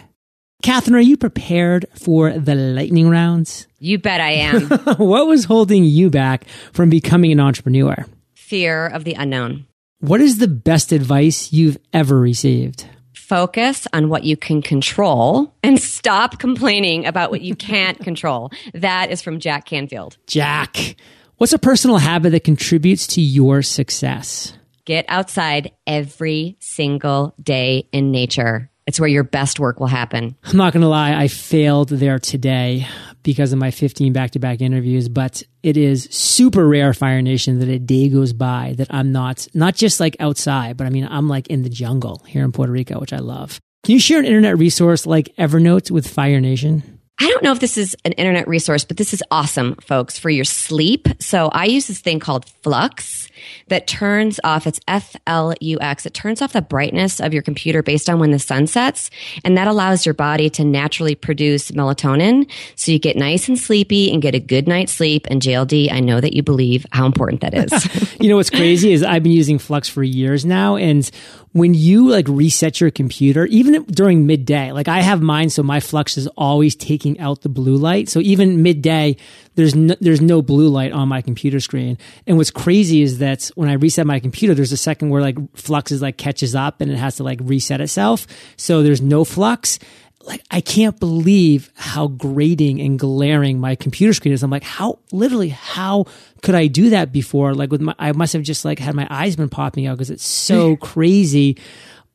Kathryn, 0.62 0.94
are 0.94 1.00
you 1.00 1.16
prepared 1.16 1.86
for 1.96 2.32
the 2.38 2.54
lightning 2.54 3.10
rounds? 3.10 3.66
You 3.80 3.98
bet 3.98 4.20
I 4.20 4.32
am. 4.32 4.68
what 4.98 5.26
was 5.26 5.46
holding 5.46 5.86
you 5.86 6.10
back 6.10 6.46
from 6.74 6.90
becoming 6.90 7.32
an 7.32 7.40
entrepreneur? 7.40 8.06
Fear 8.36 8.88
of 8.88 9.06
the 9.06 9.14
unknown. 9.14 9.68
What 10.00 10.20
is 10.20 10.38
the 10.38 10.50
best 10.50 10.92
advice 10.92 11.54
you've 11.54 11.78
ever 11.94 12.20
received? 12.20 12.86
Focus 13.14 13.88
on 13.94 14.10
what 14.10 14.26
you 14.26 14.36
can 14.36 14.62
control 14.62 15.54
and 15.64 15.80
stop 15.80 16.40
complaining 16.40 17.06
about 17.06 17.32
what 17.32 17.42
you 17.42 17.56
can't 17.56 17.98
control. 18.04 18.52
That 18.74 19.12
is 19.12 19.22
from 19.22 19.40
Jack 19.40 19.66
Canfield. 19.66 20.18
Jack, 20.28 20.98
what's 21.38 21.54
a 21.54 21.60
personal 21.60 22.00
habit 22.00 22.32
that 22.32 22.44
contributes 22.44 23.08
to 23.08 23.22
your 23.22 23.62
success? 23.62 24.58
Get 24.84 25.06
outside 25.08 25.72
every 25.88 26.58
single 26.60 27.34
day 27.42 27.88
in 27.94 28.12
nature. 28.12 28.70
It's 28.90 29.00
where 29.00 29.08
your 29.08 29.24
best 29.24 29.60
work 29.60 29.80
will 29.80 29.86
happen. 29.86 30.36
I'm 30.44 30.58
not 30.58 30.74
going 30.74 30.82
to 30.82 30.88
lie, 30.88 31.14
I 31.14 31.28
failed 31.28 31.90
there 31.90 32.18
today 32.18 32.88
because 33.22 33.54
of 33.54 33.60
my 33.60 33.70
15 33.70 34.14
back 34.14 34.32
to 34.32 34.40
back 34.40 34.62
interviews, 34.62 35.08
but 35.08 35.44
it 35.62 35.78
is 35.78 36.06
super 36.06 36.68
rare, 36.68 36.92
Fire 36.96 37.22
Nation, 37.22 37.60
that 37.60 37.70
a 37.70 37.78
day 37.78 38.10
goes 38.10 38.34
by 38.34 38.74
that 38.78 38.88
I'm 38.90 39.12
not, 39.12 39.48
not 39.54 39.76
just 39.76 40.00
like 40.00 40.18
outside, 40.20 40.76
but 40.76 40.88
I 40.88 40.90
mean, 40.90 41.08
I'm 41.08 41.30
like 41.30 41.46
in 41.50 41.62
the 41.62 41.70
jungle 41.70 42.24
here 42.26 42.44
in 42.44 42.52
Puerto 42.52 42.72
Rico, 42.72 43.00
which 43.00 43.14
I 43.14 43.20
love. 43.20 43.60
Can 43.84 43.94
you 43.94 44.00
share 44.00 44.18
an 44.18 44.26
internet 44.26 44.58
resource 44.58 45.06
like 45.06 45.36
Evernote 45.38 45.92
with 45.92 46.08
Fire 46.08 46.42
Nation? 46.42 46.99
I 47.22 47.28
don't 47.28 47.44
know 47.44 47.52
if 47.52 47.60
this 47.60 47.78
is 47.78 47.98
an 48.06 48.14
internet 48.14 48.48
resource, 48.48 48.86
but 48.86 48.96
this 48.96 49.14
is 49.14 49.22
awesome, 49.30 49.76
folks, 49.76 50.18
for 50.18 50.30
your 50.30 50.46
sleep. 50.46 51.08
So 51.20 51.50
I 51.50 51.66
use 51.66 51.88
this 51.88 52.00
thing 52.00 52.20
called 52.20 52.46
Flux 52.64 53.30
that 53.68 53.88
turns 53.88 54.40
off, 54.44 54.66
it's 54.66 54.80
F 54.88 55.16
L 55.28 55.54
U 55.60 55.78
X, 55.82 56.06
it 56.06 56.14
turns 56.14 56.42
off 56.42 56.54
the 56.54 56.62
brightness 56.62 57.20
of 57.20 57.34
your 57.34 57.42
computer 57.42 57.84
based 57.84 58.10
on 58.10 58.20
when 58.20 58.32
the 58.32 58.40
sun 58.40 58.68
sets. 58.68 59.10
And 59.44 59.58
that 59.58 59.68
allows 59.68 60.06
your 60.06 60.14
body 60.14 60.50
to 60.52 60.64
naturally 60.64 61.14
produce 61.14 61.72
melatonin. 61.72 62.50
So 62.76 62.92
you 62.92 63.00
get 63.00 63.18
nice 63.18 63.50
and 63.50 63.60
sleepy 63.60 64.12
and 64.14 64.22
get 64.22 64.34
a 64.34 64.40
good 64.40 64.68
night's 64.68 64.94
sleep. 64.94 65.28
And 65.30 65.42
JLD, 65.42 65.92
I 65.92 66.00
know 66.00 66.22
that 66.22 66.34
you 66.34 66.42
believe 66.42 66.86
how 66.92 67.06
important 67.06 67.42
that 67.42 67.54
is. 67.54 68.16
you 68.20 68.30
know, 68.30 68.38
what's 68.38 68.50
crazy 68.50 68.94
is 68.94 69.04
I've 69.04 69.24
been 69.24 69.32
using 69.34 69.60
Flux 69.60 69.90
for 69.90 70.04
years 70.04 70.46
now. 70.46 70.78
And 70.78 71.10
when 71.52 71.74
you 71.74 72.10
like 72.10 72.28
reset 72.28 72.80
your 72.80 72.92
computer, 72.92 73.46
even 73.48 73.84
during 73.86 74.28
midday, 74.28 74.72
like 74.72 74.88
I 74.88 75.02
have 75.02 75.22
mine, 75.22 75.50
so 75.50 75.64
my 75.64 75.80
flux 75.80 76.18
is 76.18 76.28
always 76.38 76.76
taking 76.76 77.20
out 77.20 77.42
the 77.42 77.50
blue 77.50 77.76
light. 77.76 78.08
So 78.08 78.20
even 78.20 78.62
midday, 78.62 79.18
there's 79.56 79.74
no, 79.74 79.96
there's 80.00 80.22
no 80.22 80.42
blue 80.42 80.70
light 80.70 80.92
on 80.92 81.08
my 81.08 81.22
computer 81.22 81.60
screen. 81.60 81.98
And 82.28 82.38
what's 82.38 82.52
crazy 82.52 83.02
is 83.02 83.18
that 83.18 83.50
when 83.56 83.68
I 83.68 83.74
reset 83.74 84.06
my 84.06 84.20
computer, 84.20 84.54
there's 84.54 84.72
a 84.72 84.78
second 84.78 85.10
where 85.10 85.22
like 85.22 85.38
flux 85.56 85.92
is 85.92 86.02
like 86.02 86.18
catches 86.18 86.54
up 86.54 86.82
and 86.82 86.92
it 86.92 86.98
has 86.98 87.16
to 87.16 87.24
like 87.24 87.40
reset 87.42 87.82
itself. 87.82 88.28
So 88.56 88.84
there's 88.84 89.02
no 89.02 89.24
flux 89.24 89.80
like 90.24 90.44
I 90.52 90.62
can't 90.62 91.00
believe 91.00 91.72
how 91.76 92.08
grating 92.08 92.82
and 92.82 93.00
glaring 93.00 93.60
my 93.60 93.76
computer 93.76 94.14
screen 94.14 94.34
is. 94.34 94.44
I'm 94.44 94.52
like, 94.52 94.64
how 94.64 95.00
literally 95.12 95.50
how 95.50 96.06
could 96.42 96.56
I 96.56 96.68
do 96.68 96.92
that 96.92 97.12
before? 97.12 97.54
Like 97.54 97.72
with 97.72 97.82
my, 97.82 97.96
I 97.98 98.12
must 98.12 98.34
have 98.34 98.44
just 98.44 98.66
like 98.66 98.80
had 98.80 98.96
my 98.96 99.08
eyes 99.10 99.36
been 99.36 99.50
popping 99.50 99.88
out 99.88 99.98
because 99.98 100.10
it's 100.10 100.28
so 100.28 100.76
crazy 100.78 101.58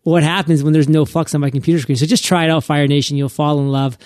what 0.03 0.23
happens 0.23 0.63
when 0.63 0.73
there's 0.73 0.89
no 0.89 1.05
flux 1.05 1.35
on 1.35 1.41
my 1.41 1.51
computer 1.51 1.81
screen. 1.81 1.97
So 1.97 2.07
just 2.07 2.25
try 2.25 2.45
it 2.45 2.51
out, 2.51 2.65
Fire 2.65 2.87
Nation. 2.87 3.17
You'll 3.17 3.29
fall 3.31 3.59
in 3.59 3.69
love. 3.71 3.97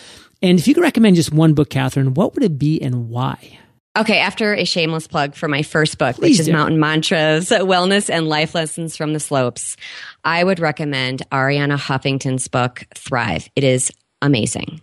And 0.41 0.59
if 0.59 0.69
you 0.69 0.75
could 0.75 0.83
recommend 0.83 1.17
just 1.17 1.33
one 1.33 1.55
book, 1.55 1.69
Kathryn, 1.69 2.15
what 2.15 2.35
would 2.35 2.45
it 2.45 2.59
be 2.59 2.81
and 2.81 3.09
why? 3.11 3.59
Okay, 3.99 4.19
after 4.19 4.55
a 4.55 4.65
shameless 4.65 5.09
plug 5.09 5.35
for 5.35 5.49
my 5.49 5.63
first 5.65 5.99
book, 5.99 6.15
Please 6.15 6.39
which 6.39 6.47
do. 6.47 6.51
is 6.53 6.57
Mountain 6.57 6.79
Mantras, 6.79 7.51
Wellness 7.51 8.09
and 8.09 8.29
Life 8.29 8.55
Lessons 8.55 8.97
from 8.97 9.13
the 9.13 9.19
Slopes, 9.19 9.77
I 10.23 10.45
would 10.45 10.61
recommend 10.61 11.29
Arianna 11.33 11.77
Huffington's 11.77 12.47
book, 12.47 12.85
Thrive. 12.95 13.49
It 13.57 13.65
is 13.65 13.91
amazing. 14.23 14.83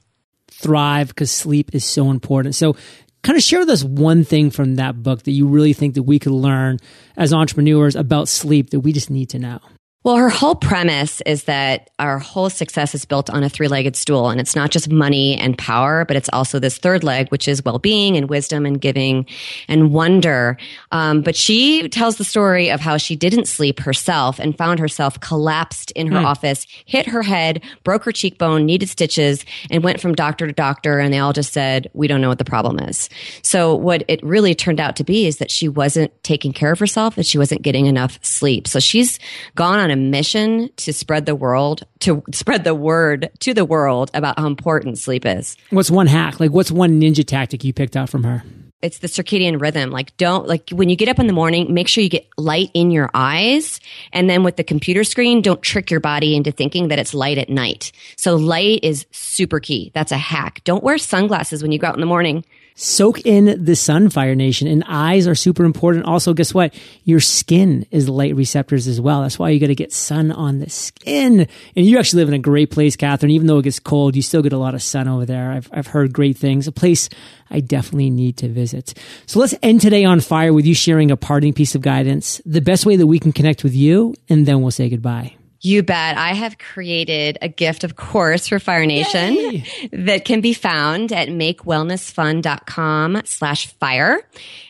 Thrive 0.52 1.08
because 1.08 1.32
sleep 1.32 1.74
is 1.74 1.86
so 1.86 2.12
important. 2.12 2.56
So, 2.56 2.76
kind 3.24 3.38
of 3.38 3.44
share 3.44 3.60
with 3.60 3.70
us 3.70 3.86
one 3.86 4.26
thing 4.26 4.52
from 4.52 4.76
that 4.76 5.02
book 5.02 5.24
that 5.24 5.32
you 5.32 5.48
really 5.48 5.72
think 5.72 5.96
that 5.96 6.04
we 6.04 6.20
could 6.20 6.34
learn 6.34 6.80
as 7.16 7.34
entrepreneurs 7.34 7.96
about 7.96 8.28
sleep 8.28 8.72
that 8.72 8.82
we 8.82 8.92
just 8.92 9.10
need 9.10 9.30
to 9.30 9.40
know. 9.40 9.60
Well, 10.06 10.18
her 10.18 10.30
whole 10.30 10.54
premise 10.54 11.20
is 11.22 11.46
that 11.46 11.90
our 11.98 12.20
whole 12.20 12.52
success 12.52 12.94
is 12.94 13.06
built 13.06 13.28
on 13.32 13.44
a 13.44 13.50
three 13.50 13.68
legged 13.68 13.96
stool. 13.96 14.30
And 14.30 14.40
it's 14.40 14.56
not 14.56 14.70
just 14.70 14.92
money 14.92 15.36
and 15.36 15.58
power, 15.58 16.06
but 16.06 16.16
it's 16.16 16.30
also 16.32 16.60
this 16.60 16.78
third 16.78 17.04
leg, 17.04 17.30
which 17.30 17.48
is 17.48 17.66
well 17.66 17.80
being 17.80 18.16
and 18.16 18.30
wisdom 18.30 18.68
and 18.68 18.80
giving 18.80 19.26
and 19.68 19.92
wonder. 19.92 20.58
Um, 20.92 21.24
but 21.24 21.36
she 21.36 21.90
tells 21.90 22.18
the 22.18 22.24
story 22.24 22.70
of 22.70 22.82
how 22.82 22.98
she 22.98 23.16
didn't 23.16 23.48
sleep 23.48 23.80
herself 23.80 24.38
and 24.38 24.56
found 24.56 24.78
herself 24.80 25.20
collapsed 25.22 25.90
in 25.92 26.06
her 26.12 26.20
mm. 26.20 26.26
office, 26.26 26.68
hit 26.86 27.08
her 27.08 27.24
head, 27.24 27.64
broke 27.84 28.04
her 28.04 28.12
cheekbone, 28.12 28.64
needed 28.64 28.90
stitches, 28.90 29.44
and 29.72 29.84
went 29.84 30.00
from 30.00 30.14
doctor 30.14 30.46
to 30.46 30.54
doctor. 30.54 31.00
And 31.00 31.12
they 31.12 31.18
all 31.18 31.34
just 31.34 31.52
said, 31.52 31.90
We 31.94 32.08
don't 32.08 32.22
know 32.22 32.30
what 32.30 32.38
the 32.38 32.46
problem 32.46 32.78
is. 32.78 33.10
So, 33.42 33.74
what 33.74 34.04
it 34.08 34.22
really 34.22 34.54
turned 34.54 34.80
out 34.80 34.98
to 34.98 35.04
be 35.04 35.26
is 35.26 35.38
that 35.38 35.50
she 35.50 35.68
wasn't 35.68 36.12
taking 36.24 36.54
care 36.54 36.72
of 36.72 36.78
herself, 36.78 37.16
that 37.16 37.26
she 37.26 37.40
wasn't 37.40 37.64
getting 37.64 37.88
enough 37.88 38.20
sleep. 38.22 38.68
So, 38.68 38.80
she's 38.80 39.18
gone 39.56 39.80
on 39.80 39.90
a 39.90 39.95
mission 39.96 40.70
to 40.78 40.94
spread 40.94 41.26
the 41.26 41.36
world, 41.36 41.84
to 42.00 42.24
spread 42.34 42.64
the 42.64 42.76
word 42.76 43.30
to 43.40 43.54
the 43.54 43.66
world 43.66 44.12
about 44.14 44.40
how 44.40 44.48
important 44.48 44.98
sleep 44.98 45.26
is. 45.26 45.58
What's 45.70 45.92
one 45.92 46.08
hack? 46.08 46.40
Like, 46.40 46.52
what's 46.52 46.72
one 46.72 47.00
ninja 47.02 47.26
tactic 47.26 47.64
you 47.64 47.74
picked 47.74 47.96
out 47.96 48.10
from 48.10 48.24
her? 48.24 48.44
It's 48.82 49.00
the 49.00 49.08
circadian 49.08 49.60
rhythm. 49.60 49.90
Like, 49.90 50.16
don't, 50.18 50.48
like, 50.48 50.70
when 50.70 50.90
you 50.90 50.96
get 50.96 51.10
up 51.10 51.18
in 51.18 51.28
the 51.28 51.34
morning, 51.34 51.74
make 51.74 51.88
sure 51.88 52.04
you 52.04 52.10
get 52.10 52.28
light 52.38 52.70
in 52.74 52.92
your 52.92 53.10
eyes. 53.14 53.80
And 54.14 54.30
then 54.30 54.44
with 54.44 54.58
the 54.58 54.64
computer 54.64 55.04
screen, 55.04 55.42
don't 55.42 55.62
trick 55.62 55.90
your 55.90 56.00
body 56.00 56.36
into 56.36 56.52
thinking 56.52 56.90
that 56.90 57.00
it's 57.00 57.14
light 57.14 57.40
at 57.40 57.50
night. 57.50 57.92
So, 58.16 58.36
light 58.36 58.82
is 58.84 59.08
super 59.12 59.60
key. 59.60 59.92
That's 59.96 60.12
a 60.12 60.18
hack. 60.18 60.62
Don't 60.66 60.84
wear 60.84 60.98
sunglasses 60.98 61.64
when 61.64 61.72
you 61.72 61.80
go 61.80 61.88
out 61.88 61.96
in 61.96 62.00
the 62.02 62.06
morning 62.06 62.46
soak 62.76 63.22
in 63.22 63.64
the 63.64 63.76
sun, 63.76 64.10
Fire 64.10 64.36
Nation. 64.36 64.68
And 64.68 64.84
eyes 64.88 65.28
are 65.28 65.36
super 65.36 65.64
important. 65.64 66.06
Also, 66.06 66.34
guess 66.34 66.54
what? 66.54 66.74
Your 67.04 67.20
skin 67.20 67.86
is 67.90 68.08
light 68.08 68.36
receptors 68.36 68.88
as 68.88 69.02
well. 69.02 69.22
That's 69.22 69.40
why 69.40 69.50
you 69.50 69.60
got 69.60 69.68
to 69.68 69.76
get 69.76 69.94
sun 69.94 70.32
on 70.32 70.60
the 70.60 70.70
skin. 70.70 71.48
And 71.76 71.86
you 71.86 71.98
actually 71.98 72.22
live 72.22 72.28
in 72.30 72.36
a 72.36 72.40
great 72.40 72.72
place, 72.72 72.96
Kathryn. 72.96 73.32
Even 73.32 73.48
though 73.48 73.60
it 73.60 73.64
gets 73.64 73.80
cold, 73.80 74.16
you 74.16 74.22
still 74.22 74.42
get 74.42 74.54
a 74.54 74.58
lot 74.58 74.76
of 74.76 74.84
sun 74.84 75.08
over 75.08 75.26
there. 75.26 75.52
I've, 75.52 75.70
I've 75.72 75.88
heard 75.88 76.14
great 76.14 76.38
things. 76.38 76.68
A 76.68 76.72
place 76.72 77.10
I 77.50 77.62
definitely 77.62 78.10
need 78.10 78.38
to 78.38 78.50
visit. 78.50 78.94
So 79.26 79.40
let's 79.40 79.56
end 79.64 79.82
today 79.82 80.04
on 80.04 80.20
fire 80.20 80.54
with 80.54 80.66
you 80.66 80.76
sharing 80.76 81.12
a 81.12 81.18
parting 81.18 81.54
piece 81.54 81.76
of 81.76 81.82
guidance, 81.82 82.42
the 82.46 82.62
best 82.62 82.86
way 82.86 82.98
that 82.98 83.08
we 83.08 83.20
can 83.20 83.32
connect 83.32 83.64
with 83.64 83.74
you, 83.74 84.14
and 84.30 84.46
then 84.46 84.62
we'll 84.62 84.72
say 84.72 84.90
goodbye. 84.90 85.36
You 85.66 85.82
bet. 85.82 86.16
I 86.16 86.34
have 86.34 86.60
created 86.60 87.40
a 87.42 87.48
gift, 87.48 87.84
of 87.84 87.96
course, 87.96 88.48
for 88.48 88.60
Fire 88.60 88.86
Nation 88.86 89.34
Yay! 89.34 89.90
that 89.94 90.24
can 90.24 90.40
be 90.40 90.54
found 90.54 91.12
at 91.12 91.30
makewellnessfun.com 91.30 93.22
slash 93.26 93.74
fire. 93.80 94.22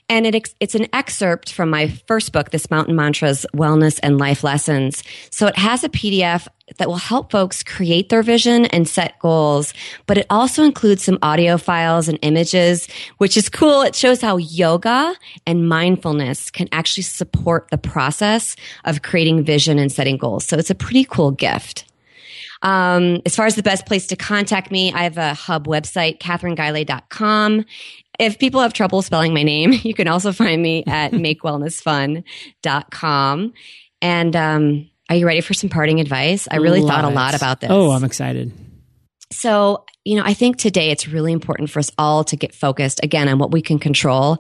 And 0.08 0.26
it, 0.26 0.54
it's 0.62 0.74
an 0.74 0.88
excerpt 0.94 1.52
from 1.52 1.70
my 1.70 1.90
first 2.08 2.32
book, 2.32 2.52
This 2.52 2.72
Mountain 2.72 2.96
Mantras, 2.96 3.46
Wellness 3.54 4.00
and 4.04 4.18
Life 4.18 4.42
Lessons. 4.42 5.04
So 5.32 5.48
it 5.48 5.58
has 5.58 5.84
a 5.84 5.90
PDF 5.90 6.48
that 6.78 6.88
will 6.88 6.96
help 6.96 7.32
folks 7.32 7.64
create 7.64 8.10
their 8.10 8.24
vision 8.24 8.66
and 8.66 8.88
set 8.88 9.20
goals, 9.20 9.74
but 10.08 10.18
it 10.18 10.26
also 10.30 10.64
includes 10.64 11.04
some 11.04 11.20
audio 11.22 11.58
files 11.58 12.08
and 12.08 12.18
images, 12.22 12.88
which 13.18 13.36
is 13.38 13.50
cool. 13.50 13.82
It 13.84 13.96
shows 13.96 14.22
how 14.22 14.38
yoga 14.38 15.16
and 15.46 15.70
mindfulness 15.70 16.50
can 16.50 16.68
actually 16.72 17.04
support 17.04 17.68
the 17.70 17.78
process 17.78 18.56
of 18.84 19.04
creating 19.04 19.44
vision 19.44 19.78
and 19.78 19.92
setting 19.92 20.18
goals. 20.18 20.46
So 20.46 20.58
it's 20.58 20.72
a 20.72 20.76
pretty 20.76 21.06
cool 21.06 21.32
gift. 21.32 21.86
Um, 22.62 23.22
as 23.26 23.36
far 23.36 23.46
as 23.46 23.56
the 23.56 23.64
best 23.64 23.86
place 23.86 24.08
to 24.08 24.16
contact 24.16 24.72
me, 24.72 24.92
I 24.92 25.04
have 25.04 25.18
a 25.18 25.36
hub 25.36 25.68
website, 25.68 26.20
kathrynguylay.com. 26.20 27.66
If 28.18 28.40
people 28.40 28.62
have 28.62 28.72
trouble 28.74 29.04
spelling 29.04 29.34
my 29.34 29.44
name, 29.44 29.74
you 29.84 29.94
can 29.94 30.08
also 30.08 30.32
find 30.32 30.64
me 30.64 30.86
at 30.88 31.12
makewellnessfun.com. 31.12 33.54
And 34.02 34.36
um, 34.36 34.90
are 35.10 35.16
you 35.16 35.26
ready 35.26 35.42
for 35.42 35.54
some 35.54 35.70
parting 35.70 36.00
advice? 36.00 36.48
I 36.50 36.58
really 36.58 36.82
thought 36.82 37.06
a 37.06 37.10
lot 37.10 37.36
about 37.36 37.62
this. 37.62 37.70
Oh, 37.72 37.92
I'm 37.92 38.04
excited. 38.04 38.52
So, 39.32 39.86
you 40.04 40.16
know, 40.16 40.24
I 40.24 40.34
think 40.34 40.58
today 40.58 40.92
it's 40.92 41.08
really 41.08 41.32
important 41.32 41.70
for 41.70 41.80
us 41.80 41.92
all 41.98 42.24
to 42.26 42.36
get 42.36 42.54
focused 42.54 43.04
again 43.04 43.28
on 43.28 43.40
what 43.40 43.52
we 43.52 43.62
can 43.62 43.80
control 43.80 44.38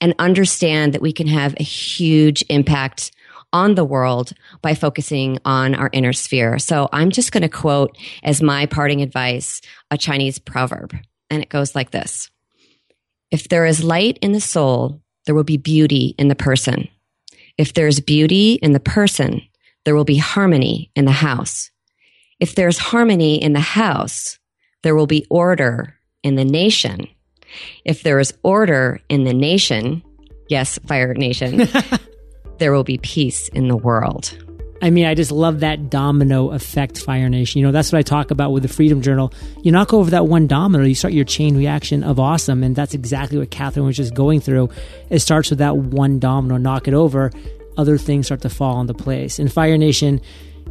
and 0.00 0.14
understand 0.18 0.94
that 0.94 1.02
we 1.02 1.12
can 1.12 1.26
have 1.26 1.54
a 1.58 1.64
huge 1.64 2.44
impact 2.48 3.10
on 3.52 3.74
the 3.74 3.84
world 3.84 4.32
by 4.62 4.74
focusing 4.74 5.38
on 5.44 5.74
our 5.74 5.90
inner 5.92 6.12
sphere. 6.12 6.58
So 6.58 6.88
I'm 6.92 7.10
just 7.10 7.32
going 7.32 7.42
to 7.42 7.48
quote 7.48 7.96
as 8.22 8.42
my 8.42 8.66
parting 8.66 9.02
advice 9.02 9.60
a 9.90 9.98
Chinese 9.98 10.38
proverb, 10.38 10.94
and 11.30 11.42
it 11.42 11.48
goes 11.48 11.74
like 11.74 11.90
this 11.90 12.30
if 13.30 13.48
there 13.48 13.66
is 13.66 13.84
light 13.84 14.18
in 14.22 14.32
the 14.32 14.40
soul, 14.40 15.02
there 15.26 15.34
will 15.34 15.44
be 15.44 15.58
beauty 15.58 16.14
in 16.18 16.28
the 16.28 16.34
person. 16.34 16.88
If 17.58 17.74
there's 17.74 18.00
beauty 18.00 18.54
in 18.54 18.72
the 18.72 18.80
person, 18.80 19.42
there 19.88 19.94
will 19.94 20.04
be 20.04 20.18
harmony 20.18 20.90
in 20.94 21.06
the 21.06 21.10
house. 21.10 21.70
If 22.40 22.54
there's 22.54 22.76
harmony 22.76 23.42
in 23.42 23.54
the 23.54 23.60
house, 23.60 24.38
there 24.82 24.94
will 24.94 25.06
be 25.06 25.24
order 25.30 25.94
in 26.22 26.34
the 26.34 26.44
nation. 26.44 27.08
If 27.86 28.02
there 28.02 28.18
is 28.18 28.34
order 28.42 29.00
in 29.08 29.24
the 29.24 29.32
nation, 29.32 30.02
yes, 30.50 30.78
Fire 30.86 31.14
Nation, 31.14 31.66
there 32.58 32.70
will 32.70 32.84
be 32.84 32.98
peace 32.98 33.48
in 33.48 33.68
the 33.68 33.78
world. 33.78 34.36
I 34.82 34.90
mean, 34.90 35.06
I 35.06 35.14
just 35.14 35.32
love 35.32 35.60
that 35.60 35.88
domino 35.88 36.50
effect, 36.50 36.98
Fire 36.98 37.30
Nation. 37.30 37.60
You 37.60 37.66
know, 37.66 37.72
that's 37.72 37.90
what 37.90 37.98
I 37.98 38.02
talk 38.02 38.30
about 38.30 38.52
with 38.52 38.64
the 38.64 38.68
Freedom 38.68 39.00
Journal. 39.00 39.32
You 39.62 39.72
knock 39.72 39.94
over 39.94 40.10
that 40.10 40.26
one 40.26 40.48
domino, 40.48 40.84
you 40.84 40.94
start 40.94 41.14
your 41.14 41.24
chain 41.24 41.56
reaction 41.56 42.04
of 42.04 42.20
awesome. 42.20 42.62
And 42.62 42.76
that's 42.76 42.92
exactly 42.92 43.38
what 43.38 43.50
Kathryn 43.50 43.86
was 43.86 43.96
just 43.96 44.12
going 44.12 44.40
through. 44.40 44.68
It 45.08 45.20
starts 45.20 45.48
with 45.48 45.60
that 45.60 45.78
one 45.78 46.18
domino, 46.18 46.58
knock 46.58 46.88
it 46.88 46.92
over, 46.92 47.32
other 47.78 47.96
things 47.96 48.26
start 48.26 48.42
to 48.42 48.50
fall 48.50 48.80
into 48.80 48.94
place. 48.94 49.38
In 49.38 49.48
Fire 49.48 49.78
Nation, 49.78 50.20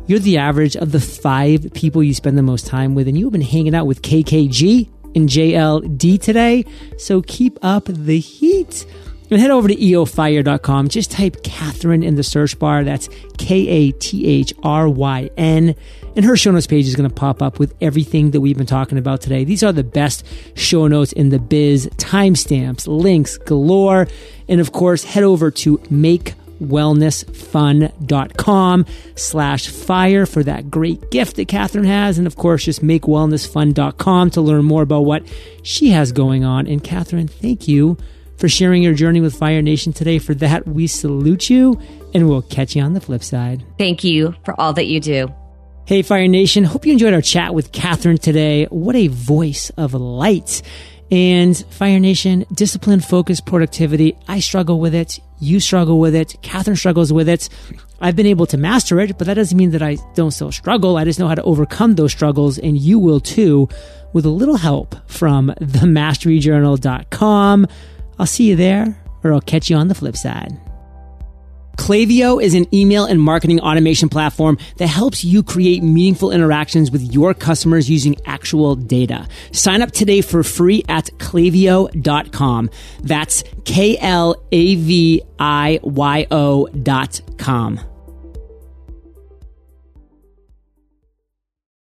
you're 0.06 0.20
the 0.20 0.38
average 0.38 0.76
of 0.76 0.92
the 0.92 1.00
five 1.00 1.74
people 1.74 2.04
you 2.04 2.14
spend 2.14 2.38
the 2.38 2.44
most 2.44 2.68
time 2.68 2.94
with, 2.96 3.08
and 3.08 3.18
you've 3.18 3.32
been 3.32 3.42
hanging 3.42 3.74
out 3.74 3.88
with 3.88 4.02
KKG 4.02 4.90
and 5.16 5.28
JLD 5.28 6.22
today. 6.22 6.66
So 6.98 7.22
keep 7.22 7.58
up 7.62 7.86
the 7.86 8.20
heat. 8.20 8.86
And 9.30 9.42
head 9.42 9.52
over 9.52 9.68
to 9.68 9.76
eofire.com. 9.76 10.88
Just 10.88 11.12
type 11.12 11.42
Kathryn 11.44 12.02
in 12.02 12.16
the 12.16 12.24
search 12.24 12.58
bar. 12.58 12.86
That's 12.86 13.10
K 13.38 13.68
A 13.68 13.92
T 13.92 14.26
H 14.26 14.54
R 14.64 14.88
Y 14.88 15.30
N. 15.36 15.76
And 16.16 16.26
her 16.26 16.38
show 16.38 16.52
notes 16.52 16.66
page 16.66 16.88
is 16.88 16.96
going 16.96 17.10
to 17.10 17.14
pop 17.14 17.42
up 17.42 17.60
with 17.60 17.76
everything 17.82 18.32
that 18.32 18.40
we've 18.40 18.58
been 18.58 18.66
talking 18.66 18.98
about 18.98 19.20
today. 19.20 19.44
These 19.44 19.64
are 19.64 19.74
the 19.74 19.84
best 19.84 20.26
show 20.56 20.88
notes 20.88 21.12
in 21.12 21.28
the 21.28 21.40
biz, 21.40 21.88
timestamps, 21.98 22.88
links 22.88 23.38
galore. 23.38 24.08
And 24.48 24.62
of 24.62 24.72
course, 24.72 25.04
head 25.04 25.26
over 25.26 25.52
to 25.52 25.82
makewellnessfun.com 26.60 28.86
slash 29.16 29.68
fire 29.68 30.26
for 30.26 30.44
that 30.44 30.70
great 30.70 31.10
gift 31.12 31.38
that 31.38 31.48
Kathryn 31.48 31.86
has. 31.86 32.18
And 32.18 32.28
of 32.28 32.36
course, 32.36 32.66
just 32.66 32.84
makewellnessfun.com 32.84 34.32
to 34.32 34.42
learn 34.42 34.66
more 34.66 34.82
about 34.82 35.06
what 35.06 35.24
she 35.64 35.92
has 35.92 36.12
going 36.12 36.44
on. 36.44 36.68
And 36.68 36.84
Kathryn, 36.84 37.30
thank 37.30 37.68
you 37.68 37.98
for 38.38 38.50
sharing 38.50 38.84
your 38.84 38.94
journey 38.94 39.22
with 39.22 39.36
Fire 39.36 39.62
Nation 39.62 39.94
today. 39.94 40.20
For 40.20 40.34
that, 40.36 40.68
we 40.68 40.88
salute 40.88 41.50
you 41.50 41.80
and 42.14 42.30
we'll 42.30 42.44
catch 42.44 42.76
you 42.76 42.84
on 42.84 42.94
the 42.94 43.02
flip 43.02 43.24
side. 43.24 43.64
Thank 43.78 44.04
you 44.04 44.36
for 44.46 44.60
all 44.60 44.74
that 44.74 44.86
you 44.86 45.00
do. 45.00 45.34
Hey, 45.86 46.02
Fire 46.02 46.28
Nation. 46.28 46.66
Hope 46.66 46.86
you 46.86 46.92
enjoyed 46.92 47.14
our 47.14 47.22
chat 47.22 47.56
with 47.56 47.72
Kathryn 47.72 48.20
today. 48.20 48.66
What 48.66 48.96
a 48.96 49.08
voice 49.08 49.70
of 49.78 49.94
light. 49.94 50.62
And 51.10 51.58
Fire 51.70 52.00
Nation, 52.00 52.46
discipline, 52.54 53.00
focus, 53.00 53.40
productivity. 53.40 54.18
I 54.28 54.42
struggle 54.42 54.82
with 54.82 54.94
it. 54.94 55.20
You 55.40 55.60
struggle 55.60 56.00
with 56.00 56.16
it. 56.16 56.36
Kathryn 56.42 56.78
struggles 56.78 57.14
with 57.14 57.30
it. 57.30 57.50
I've 58.00 58.16
been 58.16 58.26
able 58.26 58.46
to 58.48 58.58
master 58.58 59.00
it, 59.00 59.18
but 59.18 59.28
that 59.28 59.36
doesn't 59.36 59.58
mean 59.58 59.72
that 59.72 59.82
I 59.82 59.98
don't 60.16 60.32
still 60.32 60.52
struggle. 60.52 60.98
I 60.98 61.04
just 61.04 61.20
know 61.20 61.28
how 61.28 61.36
to 61.36 61.44
overcome 61.44 61.96
those 61.96 62.12
struggles, 62.12 62.60
and 62.60 62.78
you 62.78 63.00
will 63.00 63.20
too 63.20 63.68
with 64.14 64.26
a 64.26 64.30
little 64.30 64.58
help 64.58 64.96
from 65.10 65.54
themasteryjournal.com. 65.60 67.68
I'll 68.20 68.26
see 68.26 68.50
you 68.50 68.56
there, 68.56 69.02
or 69.24 69.34
I'll 69.34 69.42
catch 69.42 69.70
you 69.70 69.76
on 69.76 69.88
the 69.88 69.96
flip 69.96 70.16
side. 70.16 70.58
Klaviyo 71.78 72.42
is 72.42 72.54
an 72.54 72.74
email 72.74 73.06
and 73.06 73.22
marketing 73.22 73.60
automation 73.62 74.10
platform 74.10 74.58
that 74.78 74.88
helps 74.88 75.24
you 75.24 75.44
create 75.44 75.84
meaningful 75.84 76.32
interactions 76.32 76.92
with 76.92 77.14
your 77.14 77.34
customers 77.34 77.90
using 77.90 78.16
actual 78.26 78.76
data. 78.76 79.28
Sign 79.52 79.82
up 79.82 79.92
today 79.92 80.22
for 80.22 80.44
free 80.44 80.84
at 80.90 81.06
klaviyo.com. 81.18 82.70
That's 83.02 83.44
K 83.64 83.98
L 84.00 84.36
A 84.52 84.76
V 84.76 85.22
I 85.40 85.80
Y 85.84 86.28
O 86.32 86.68
dot 86.68 87.22
com. 87.38 87.80